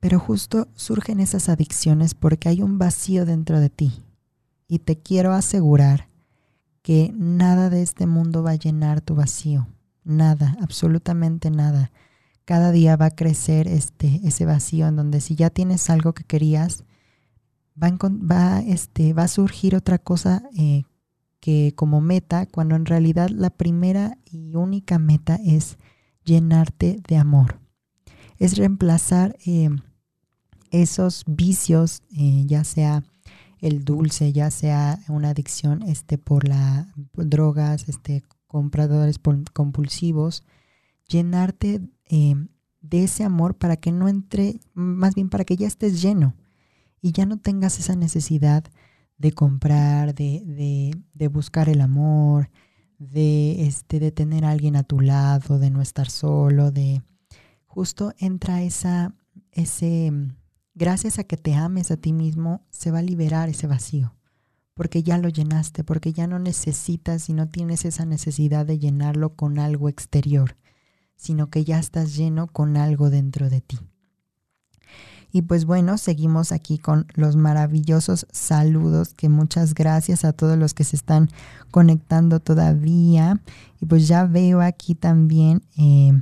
[0.00, 4.02] Pero justo surgen esas adicciones porque hay un vacío dentro de ti.
[4.66, 6.08] Y te quiero asegurar
[6.82, 9.68] que nada de este mundo va a llenar tu vacío.
[10.02, 11.92] Nada, absolutamente nada.
[12.46, 16.24] Cada día va a crecer este, ese vacío en donde si ya tienes algo que
[16.24, 16.84] querías,
[17.80, 20.84] va, va, este, va a surgir otra cosa eh,
[21.40, 25.78] que como meta, cuando en realidad la primera y única meta es
[26.24, 27.60] llenarte de amor.
[28.38, 29.70] Es reemplazar eh,
[30.70, 33.02] esos vicios, eh, ya sea
[33.60, 39.20] el dulce, ya sea una adicción este, por las drogas, este, compradores
[39.52, 40.42] compulsivos,
[41.06, 42.34] llenarte eh,
[42.80, 46.34] de ese amor para que no entre, más bien para que ya estés lleno
[47.02, 48.64] y ya no tengas esa necesidad
[49.18, 52.50] de comprar, de, de, de buscar el amor,
[52.98, 57.02] de, este, de tener a alguien a tu lado, de no estar solo, de
[57.66, 59.14] justo entra esa,
[59.52, 60.12] ese,
[60.74, 64.14] gracias a que te ames a ti mismo, se va a liberar ese vacío,
[64.74, 69.34] porque ya lo llenaste, porque ya no necesitas y no tienes esa necesidad de llenarlo
[69.36, 70.56] con algo exterior,
[71.16, 73.78] sino que ya estás lleno con algo dentro de ti.
[75.32, 80.74] Y pues bueno, seguimos aquí con los maravillosos saludos, que muchas gracias a todos los
[80.74, 81.30] que se están
[81.70, 83.40] conectando todavía.
[83.80, 86.20] Y pues ya veo aquí también, eh,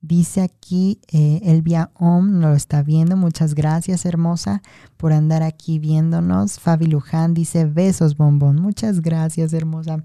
[0.00, 4.62] dice aquí eh, Elvia Om, lo está viendo, muchas gracias hermosa
[4.96, 6.58] por andar aquí viéndonos.
[6.58, 10.02] Fabi Luján dice besos bombón, muchas gracias hermosa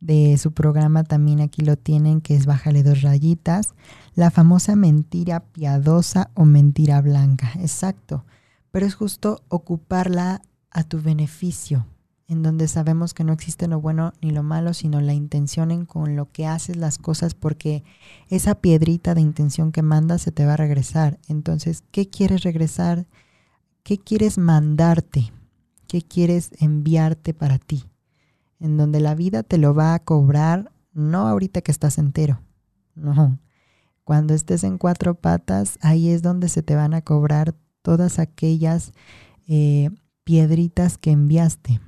[0.00, 3.74] de su programa también aquí lo tienen, que es Bájale dos rayitas.
[4.14, 7.52] La famosa mentira piadosa o mentira blanca.
[7.60, 8.24] Exacto.
[8.70, 11.86] Pero es justo ocuparla a tu beneficio,
[12.28, 15.86] en donde sabemos que no existe lo bueno ni lo malo, sino la intención en
[15.86, 17.84] con lo que haces las cosas, porque
[18.28, 21.18] esa piedrita de intención que mandas se te va a regresar.
[21.28, 23.06] Entonces, ¿qué quieres regresar?
[23.82, 25.32] ¿Qué quieres mandarte?
[25.86, 27.84] ¿Qué quieres enviarte para ti?
[28.60, 32.40] en donde la vida te lo va a cobrar, no ahorita que estás entero,
[32.94, 33.38] no.
[34.04, 38.92] Cuando estés en cuatro patas, ahí es donde se te van a cobrar todas aquellas
[39.48, 39.90] eh,
[40.22, 41.80] piedritas que enviaste.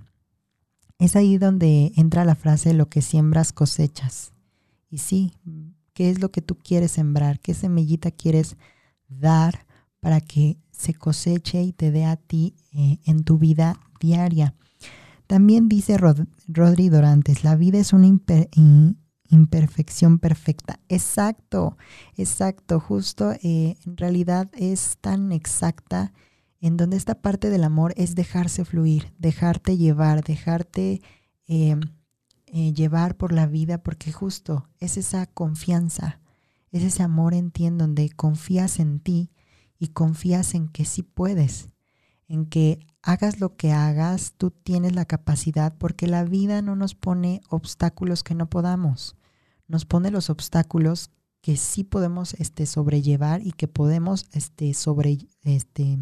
[0.98, 4.32] Es ahí donde entra la frase lo que siembras cosechas.
[4.90, 5.32] Y sí,
[5.92, 7.38] ¿qué es lo que tú quieres sembrar?
[7.38, 8.56] ¿Qué semillita quieres
[9.08, 9.66] dar
[10.00, 14.54] para que se coseche y te dé a ti eh, en tu vida diaria?
[15.28, 18.06] También dice Rodri Dorantes, la vida es una
[19.28, 20.80] imperfección perfecta.
[20.88, 21.76] Exacto,
[22.16, 26.12] exacto, justo eh, en realidad es tan exacta
[26.60, 31.00] en donde esta parte del amor es dejarse fluir, dejarte llevar, dejarte
[31.46, 31.80] em,
[32.46, 36.20] eh, llevar por la vida, porque justo es esa confianza,
[36.70, 39.30] es ese amor en ti en donde confías en ti
[39.78, 41.68] y confías en que sí puedes,
[42.26, 46.94] en que hagas lo que hagas, tú tienes la capacidad porque la vida no nos
[46.94, 49.16] pone obstáculos que no podamos,
[49.66, 55.98] nos pone los obstáculos que sí podemos este, sobrellevar y que podemos este, sobre, este,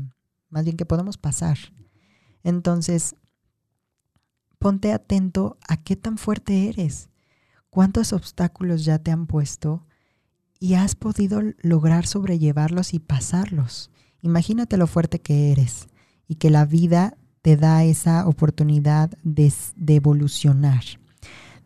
[0.49, 1.59] más bien que podemos pasar.
[2.43, 3.17] Entonces,
[4.59, 7.09] ponte atento a qué tan fuerte eres,
[7.71, 9.87] cuántos obstáculos ya te han puesto
[10.59, 13.91] y has podido lograr sobrellevarlos y pasarlos.
[14.23, 15.89] Imagínate lo fuerte que eres
[16.27, 19.53] y que la vida te da esa oportunidad de,
[19.87, 20.83] evolucionar.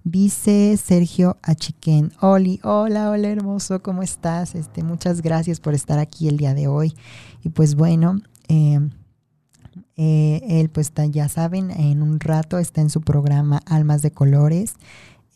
[0.05, 4.55] Dice Sergio Achiquén, Oli, hola, hola hermoso, ¿cómo estás?
[4.55, 6.95] Este, muchas gracias por estar aquí el día de hoy.
[7.43, 8.21] Y pues bueno,
[8.51, 8.91] em,
[9.97, 14.75] eh, él pues ya saben, en un rato está en su programa Almas de Colores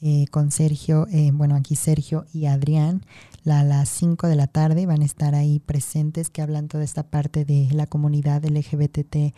[0.00, 3.04] eh, con Sergio, eh, bueno, aquí Sergio y Adrián
[3.46, 7.10] a las 5 de la tarde van a estar ahí presentes que hablan toda esta
[7.10, 9.34] parte de la comunidad LGBTIQA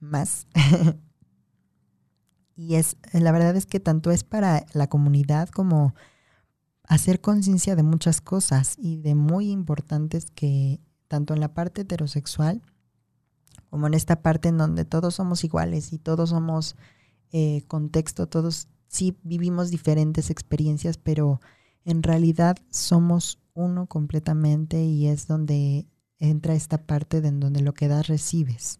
[0.00, 0.46] más.
[2.56, 5.94] y es, la verdad es que tanto es para la comunidad como
[6.84, 12.62] hacer conciencia de muchas cosas y de muy importantes que tanto en la parte heterosexual
[13.68, 16.76] como en esta parte en donde todos somos iguales y todos somos
[17.32, 21.40] eh, contexto, todos sí vivimos diferentes experiencias, pero
[21.84, 25.86] en realidad somos uno completamente y es donde
[26.18, 28.78] entra esta parte de en donde lo que das recibes.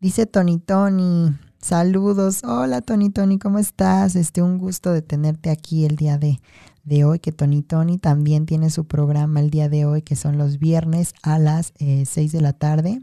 [0.00, 4.16] Dice Tony Tony, saludos, hola Tony Tony, ¿cómo estás?
[4.16, 6.40] Este, un gusto de tenerte aquí el día de,
[6.86, 10.38] de hoy, que Tony Tony también tiene su programa el día de hoy, que son
[10.38, 13.02] los viernes a las 6 eh, de la tarde,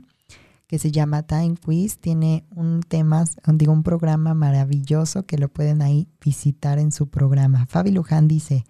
[0.68, 2.00] que se llama Time Quiz.
[2.00, 7.66] Tiene un tema, digo, un programa maravilloso que lo pueden ahí visitar en su programa.
[7.68, 8.64] Fabi Luján dice,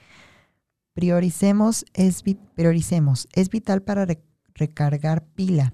[0.93, 2.23] prioricemos, es,
[2.55, 4.07] prioricemos, es vital para
[4.55, 5.73] recargar pila.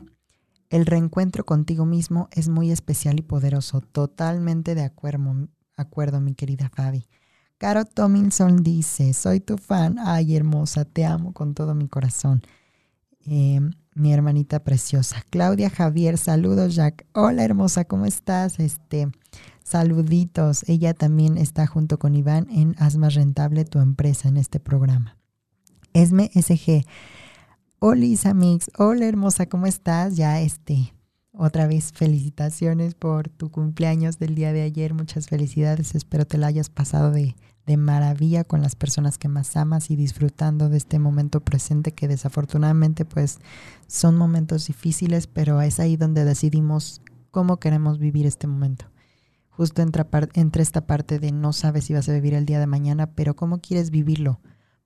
[0.69, 3.79] El reencuentro contigo mismo es muy especial y poderoso.
[3.79, 7.07] Totalmente de acuerdo, acuerdo mi querida Fabi.
[7.59, 12.41] Caro Tomlinson dice, soy tu fan, ay hermosa, te amo con todo mi corazón.
[13.25, 15.25] Em, mi hermanita preciosa.
[15.29, 17.05] Claudia Javier, saludos Jack.
[17.13, 18.61] Hola hermosa, ¿cómo estás?
[18.61, 19.09] Este,
[19.61, 20.63] saluditos.
[20.69, 25.17] Ella también está junto con Iván en más rentable tu empresa en este programa.
[25.91, 26.85] Esme SG.
[27.79, 30.15] Hola Mix, hola hermosa, ¿cómo estás?
[30.15, 30.93] Ya este,
[31.41, 34.93] otra vez felicitaciones por tu cumpleaños del día de ayer.
[34.93, 35.95] Muchas felicidades.
[35.95, 39.95] Espero te la hayas pasado de, de maravilla con las personas que más amas y
[39.95, 43.39] disfrutando de este momento presente que desafortunadamente pues
[43.87, 48.87] son momentos difíciles, pero es ahí donde decidimos cómo queremos vivir este momento.
[49.49, 52.67] Justo entre, entre esta parte de no sabes si vas a vivir el día de
[52.67, 54.41] mañana, pero cómo quieres vivirlo.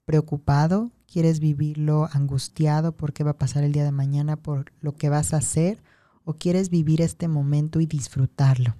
[0.05, 0.91] ¿Preocupado?
[1.11, 5.09] ¿Quieres vivirlo angustiado por qué va a pasar el día de mañana, por lo que
[5.09, 5.81] vas a hacer?
[6.25, 8.75] ¿O quieres vivir este momento y disfrutarlo?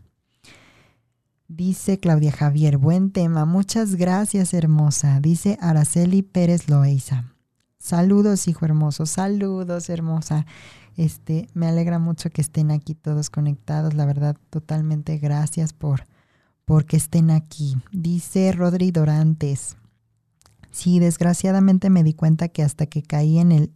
[1.47, 3.45] Dice Claudia Javier, buen tema.
[3.45, 5.19] Muchas gracias, hermosa.
[5.19, 7.33] Dice Araceli Pérez Loeiza.
[7.77, 9.05] Saludos, hijo hermoso.
[9.05, 10.45] Saludos, hermosa.
[10.95, 13.93] Este, me alegra mucho que estén aquí todos conectados.
[13.93, 16.05] La verdad, totalmente gracias por
[16.65, 17.75] porque estén aquí.
[17.91, 19.75] Dice Rodri Dorantes.
[20.71, 23.73] Sí, desgraciadamente me di cuenta que hasta que caí en el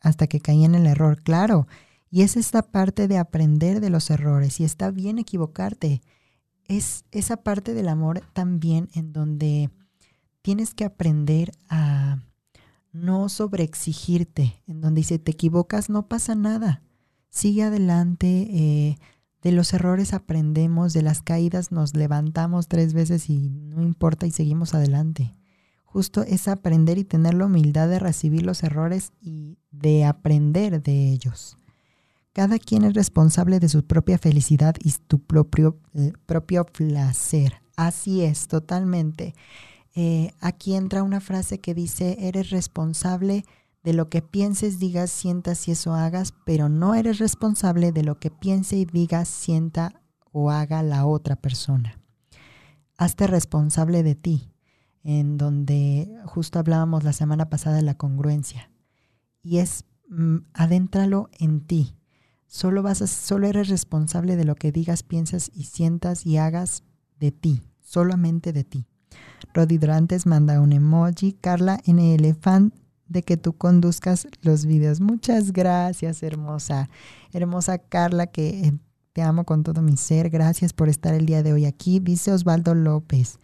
[0.00, 1.66] hasta que caí en el error, claro.
[2.10, 6.02] Y es esta parte de aprender de los errores y está bien equivocarte
[6.70, 9.70] es esa parte del amor también en donde
[10.40, 12.22] tienes que aprender a
[12.92, 16.82] no sobreexigirte, en donde si te equivocas no pasa nada,
[17.28, 18.98] sigue adelante, eh,
[19.42, 24.30] de los errores aprendemos, de las caídas nos levantamos tres veces y no importa y
[24.30, 25.34] seguimos adelante.
[25.82, 31.10] Justo es aprender y tener la humildad de recibir los errores y de aprender de
[31.10, 31.56] ellos.
[32.40, 37.60] Cada quien es responsable de su propia felicidad y su propio, eh, propio placer.
[37.76, 39.34] Así es, totalmente.
[39.94, 43.44] Eh, aquí entra una frase que dice, eres responsable
[43.82, 48.18] de lo que pienses, digas, sientas y eso hagas, pero no eres responsable de lo
[48.18, 50.00] que piense y digas, sienta
[50.32, 52.00] o haga la otra persona.
[52.96, 54.50] Hazte responsable de ti,
[55.04, 58.70] en donde justo hablábamos la semana pasada de la congruencia.
[59.42, 61.99] Y es, mm, adéntralo en ti.
[62.52, 66.82] Solo, vas a, solo eres responsable de lo que digas, piensas y sientas y hagas
[67.20, 68.86] de ti, solamente de ti.
[69.54, 71.32] Rodi Durantes manda un emoji.
[71.34, 72.72] Carla NL, fan
[73.06, 75.00] de que tú conduzcas los videos.
[75.00, 76.90] Muchas gracias, hermosa.
[77.32, 78.72] Hermosa Carla, que eh,
[79.12, 80.28] te amo con todo mi ser.
[80.28, 82.00] Gracias por estar el día de hoy aquí.
[82.00, 83.38] Dice Osvaldo López.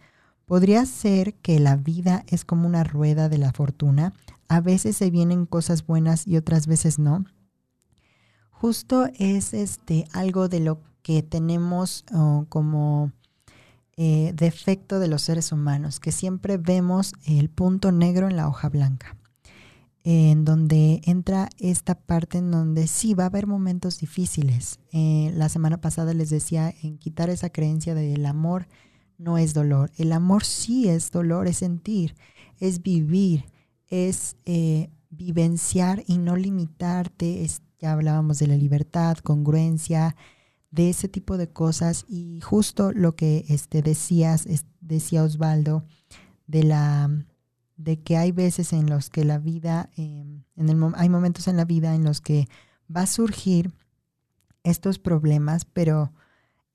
[0.45, 4.11] Podría ser que la vida es como una rueda de la fortuna.
[4.49, 7.23] A veces se vienen cosas buenas y otras veces no
[8.59, 13.11] justo es este algo de lo que tenemos oh, como
[13.95, 18.69] eh, defecto de los seres humanos, que siempre vemos el punto negro en la hoja
[18.69, 19.15] blanca,
[20.03, 24.79] en donde entra esta parte en donde sí va a haber momentos difíciles.
[24.91, 28.67] Eh, la semana pasada les decía en quitar esa creencia de el amor
[29.17, 29.91] no es dolor.
[29.97, 32.15] El amor sí es dolor, es sentir,
[32.59, 33.45] es vivir,
[33.87, 37.43] es eh, vivenciar y no limitarte,
[37.79, 40.15] ya hablábamos de la libertad, congruencia,
[40.71, 44.47] de ese tipo de cosas y justo lo que este, decías,
[44.81, 45.85] decía Osvaldo,
[46.45, 47.09] de la
[47.77, 51.57] de que hay veces en los que la vida, em, en el, hay momentos en
[51.57, 52.47] la vida en los que
[52.93, 53.71] va a surgir
[54.63, 56.11] estos problemas, pero,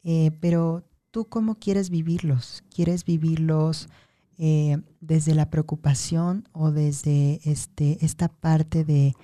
[0.04, 2.62] eh, pero tú cómo quieres vivirlos?
[2.74, 3.88] ¿Quieres vivirlos
[4.38, 9.14] eh, desde la preocupación o desde este, esta parte de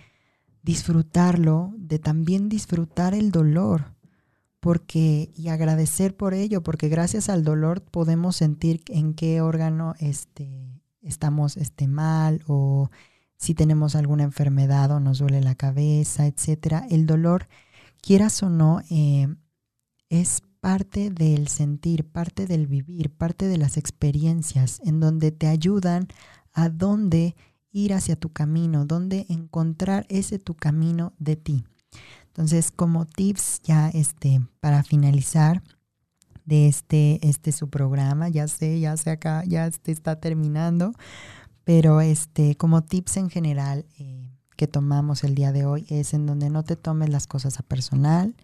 [0.63, 3.95] disfrutarlo, de también disfrutar el dolor,
[4.61, 10.69] porque y agradecer por ello, porque gracias al dolor podemos sentir en qué órgano este,
[11.03, 12.91] estamos este, mal o
[13.37, 16.87] si tenemos alguna enfermedad o nos duele la cabeza, etcétera.
[16.91, 17.49] El dolor,
[18.01, 19.29] quieras o no, eh,
[20.09, 26.09] es parte del sentir, parte del vivir, parte de las experiencias, en donde te ayudan
[26.53, 27.37] a dónde
[27.73, 31.65] ir hacia tu camino, dónde encontrar ese tu camino de ti.
[32.29, 35.63] Entonces, como tips ya este, para finalizar
[36.45, 40.93] de este, este su programa, ya sé, ya sé acá, ya este está terminando,
[41.65, 46.27] pero este, como tips en general eh, que tomamos el día de hoy es en
[46.27, 48.35] donde no te tomes las cosas a personal,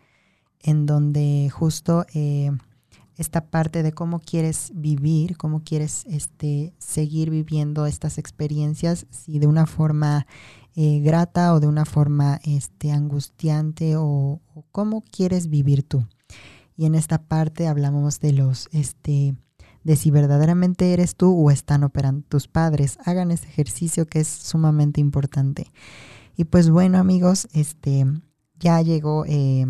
[0.61, 2.51] en donde justo eh,
[3.16, 9.46] esta parte de cómo quieres vivir, cómo quieres este, seguir viviendo estas experiencias, si de
[9.46, 10.26] una forma
[10.74, 14.40] eh, grata o de una forma este, angustiante o,
[14.72, 16.06] cómo quieres vivir tú.
[16.76, 19.36] Y en esta parte hablamos de los, este,
[19.84, 22.98] de si verdaderamente eres tú o están operando tus padres.
[23.04, 25.70] Hagan ese ejercicio que es sumamente importante.
[26.36, 28.04] Y pues bueno amigos, este,
[28.58, 29.66] ya llegó eh,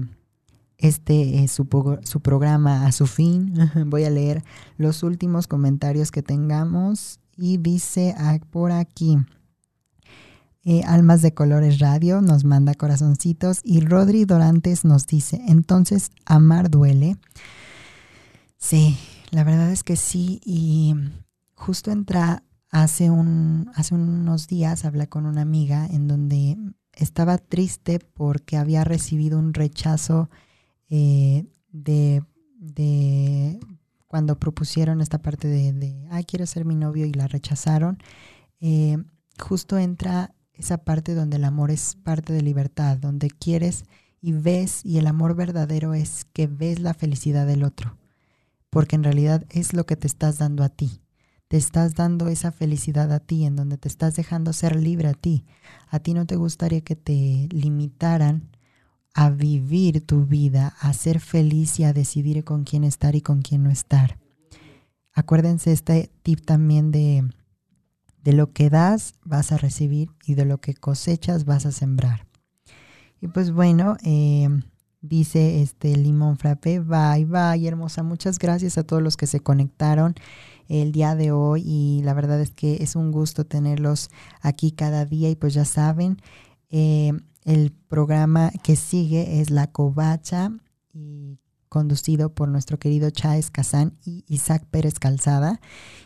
[0.85, 1.67] este su,
[2.05, 3.55] su, programa a su fin.
[3.87, 4.45] Voy a leer
[4.77, 8.15] los últimos comentarios que tengamos y dice
[8.51, 9.19] por aquí.
[10.67, 16.71] Eh, Almas de Colores Radio nos manda corazoncitos y Rodri Dorantes nos dice, entonces, amar
[16.71, 17.19] duele.
[18.57, 18.97] Sí,
[19.31, 20.41] la verdad es que sí.
[20.43, 20.95] Y
[21.55, 26.57] justo entra hace, un, hace unos días, hablé con una amiga en donde
[26.93, 30.31] estaba triste porque había recibido un rechazo
[30.97, 32.23] eh, de,
[32.55, 33.59] de,
[34.07, 37.99] cuando propusieron esta parte de, de, ay, quiero ser mi novio y la rechazaron.
[38.61, 38.99] Eh,
[39.37, 43.87] justo entra esa parte donde el amor es parte de libertad, donde quieres
[44.21, 47.99] y ves, y el amor verdadero es que ves la felicidad del otro,
[48.71, 51.03] porque en realidad es lo que te estás dando a ti.
[51.49, 55.15] Te estás dando esa felicidad a ti, en donde te estás dejando ser libre a
[55.15, 55.45] ti.
[55.89, 58.54] A ti no te gustaría que te limitaran
[59.15, 63.43] a vivir tu vida, a ser feliz y a decidir con quién estar y con
[63.43, 64.19] quién no estar.
[65.13, 67.25] Acuérdense este tip también de
[68.25, 72.27] de lo que das vas a recibir y de lo que cosechas vas a sembrar.
[73.21, 74.49] Y pues bueno, eh,
[75.03, 78.03] dice este Limón Frappe, bye, bye, hermosa.
[78.03, 80.15] Muchas gracias a todos los que se conectaron
[80.69, 84.11] el día de hoy y la verdad es que es un gusto tenerlos
[84.41, 86.17] aquí cada día y pues ya saben,
[86.71, 87.13] eh,
[87.45, 90.51] el programa que sigue es La Covacha
[90.93, 91.39] y
[91.75, 95.61] conducido por nuestro querido Chávez Kazán y Isaac Pérez Calzada.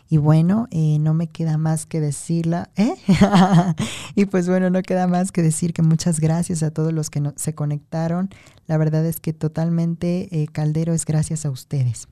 [0.09, 2.95] Y bueno, eh, no me queda más que decirla, ¿eh?
[4.15, 7.21] y pues bueno, no queda más que decir que muchas gracias a todos los que
[7.35, 8.29] se conectaron.
[8.65, 12.07] La verdad es que totalmente eh, Caldero es gracias a ustedes.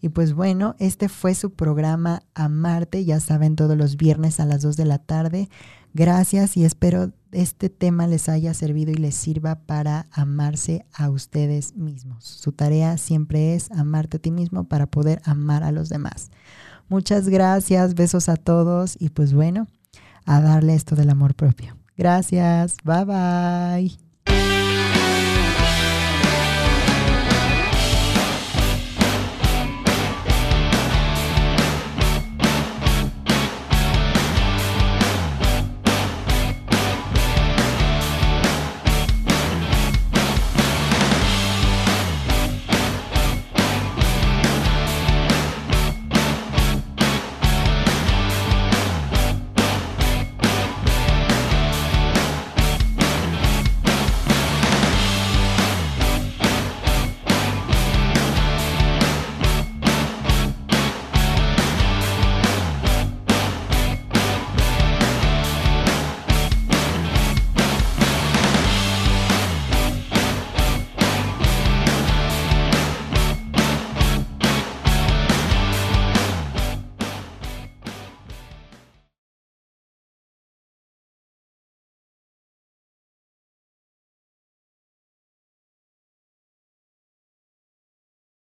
[0.00, 4.60] Y pues bueno, este fue su programa Amarte, ya saben, todos los viernes a las
[4.60, 5.48] 2 de la tarde.
[5.94, 11.74] Gracias y espero este tema les haya servido y les sirva para amarse a ustedes
[11.76, 12.24] mismos.
[12.24, 16.30] Su tarea siempre es amarte a ti mismo para poder amar a los demás.
[16.88, 19.68] Muchas gracias, besos a todos y pues bueno,
[20.26, 21.76] a darle esto del amor propio.
[21.96, 24.03] Gracias, bye bye.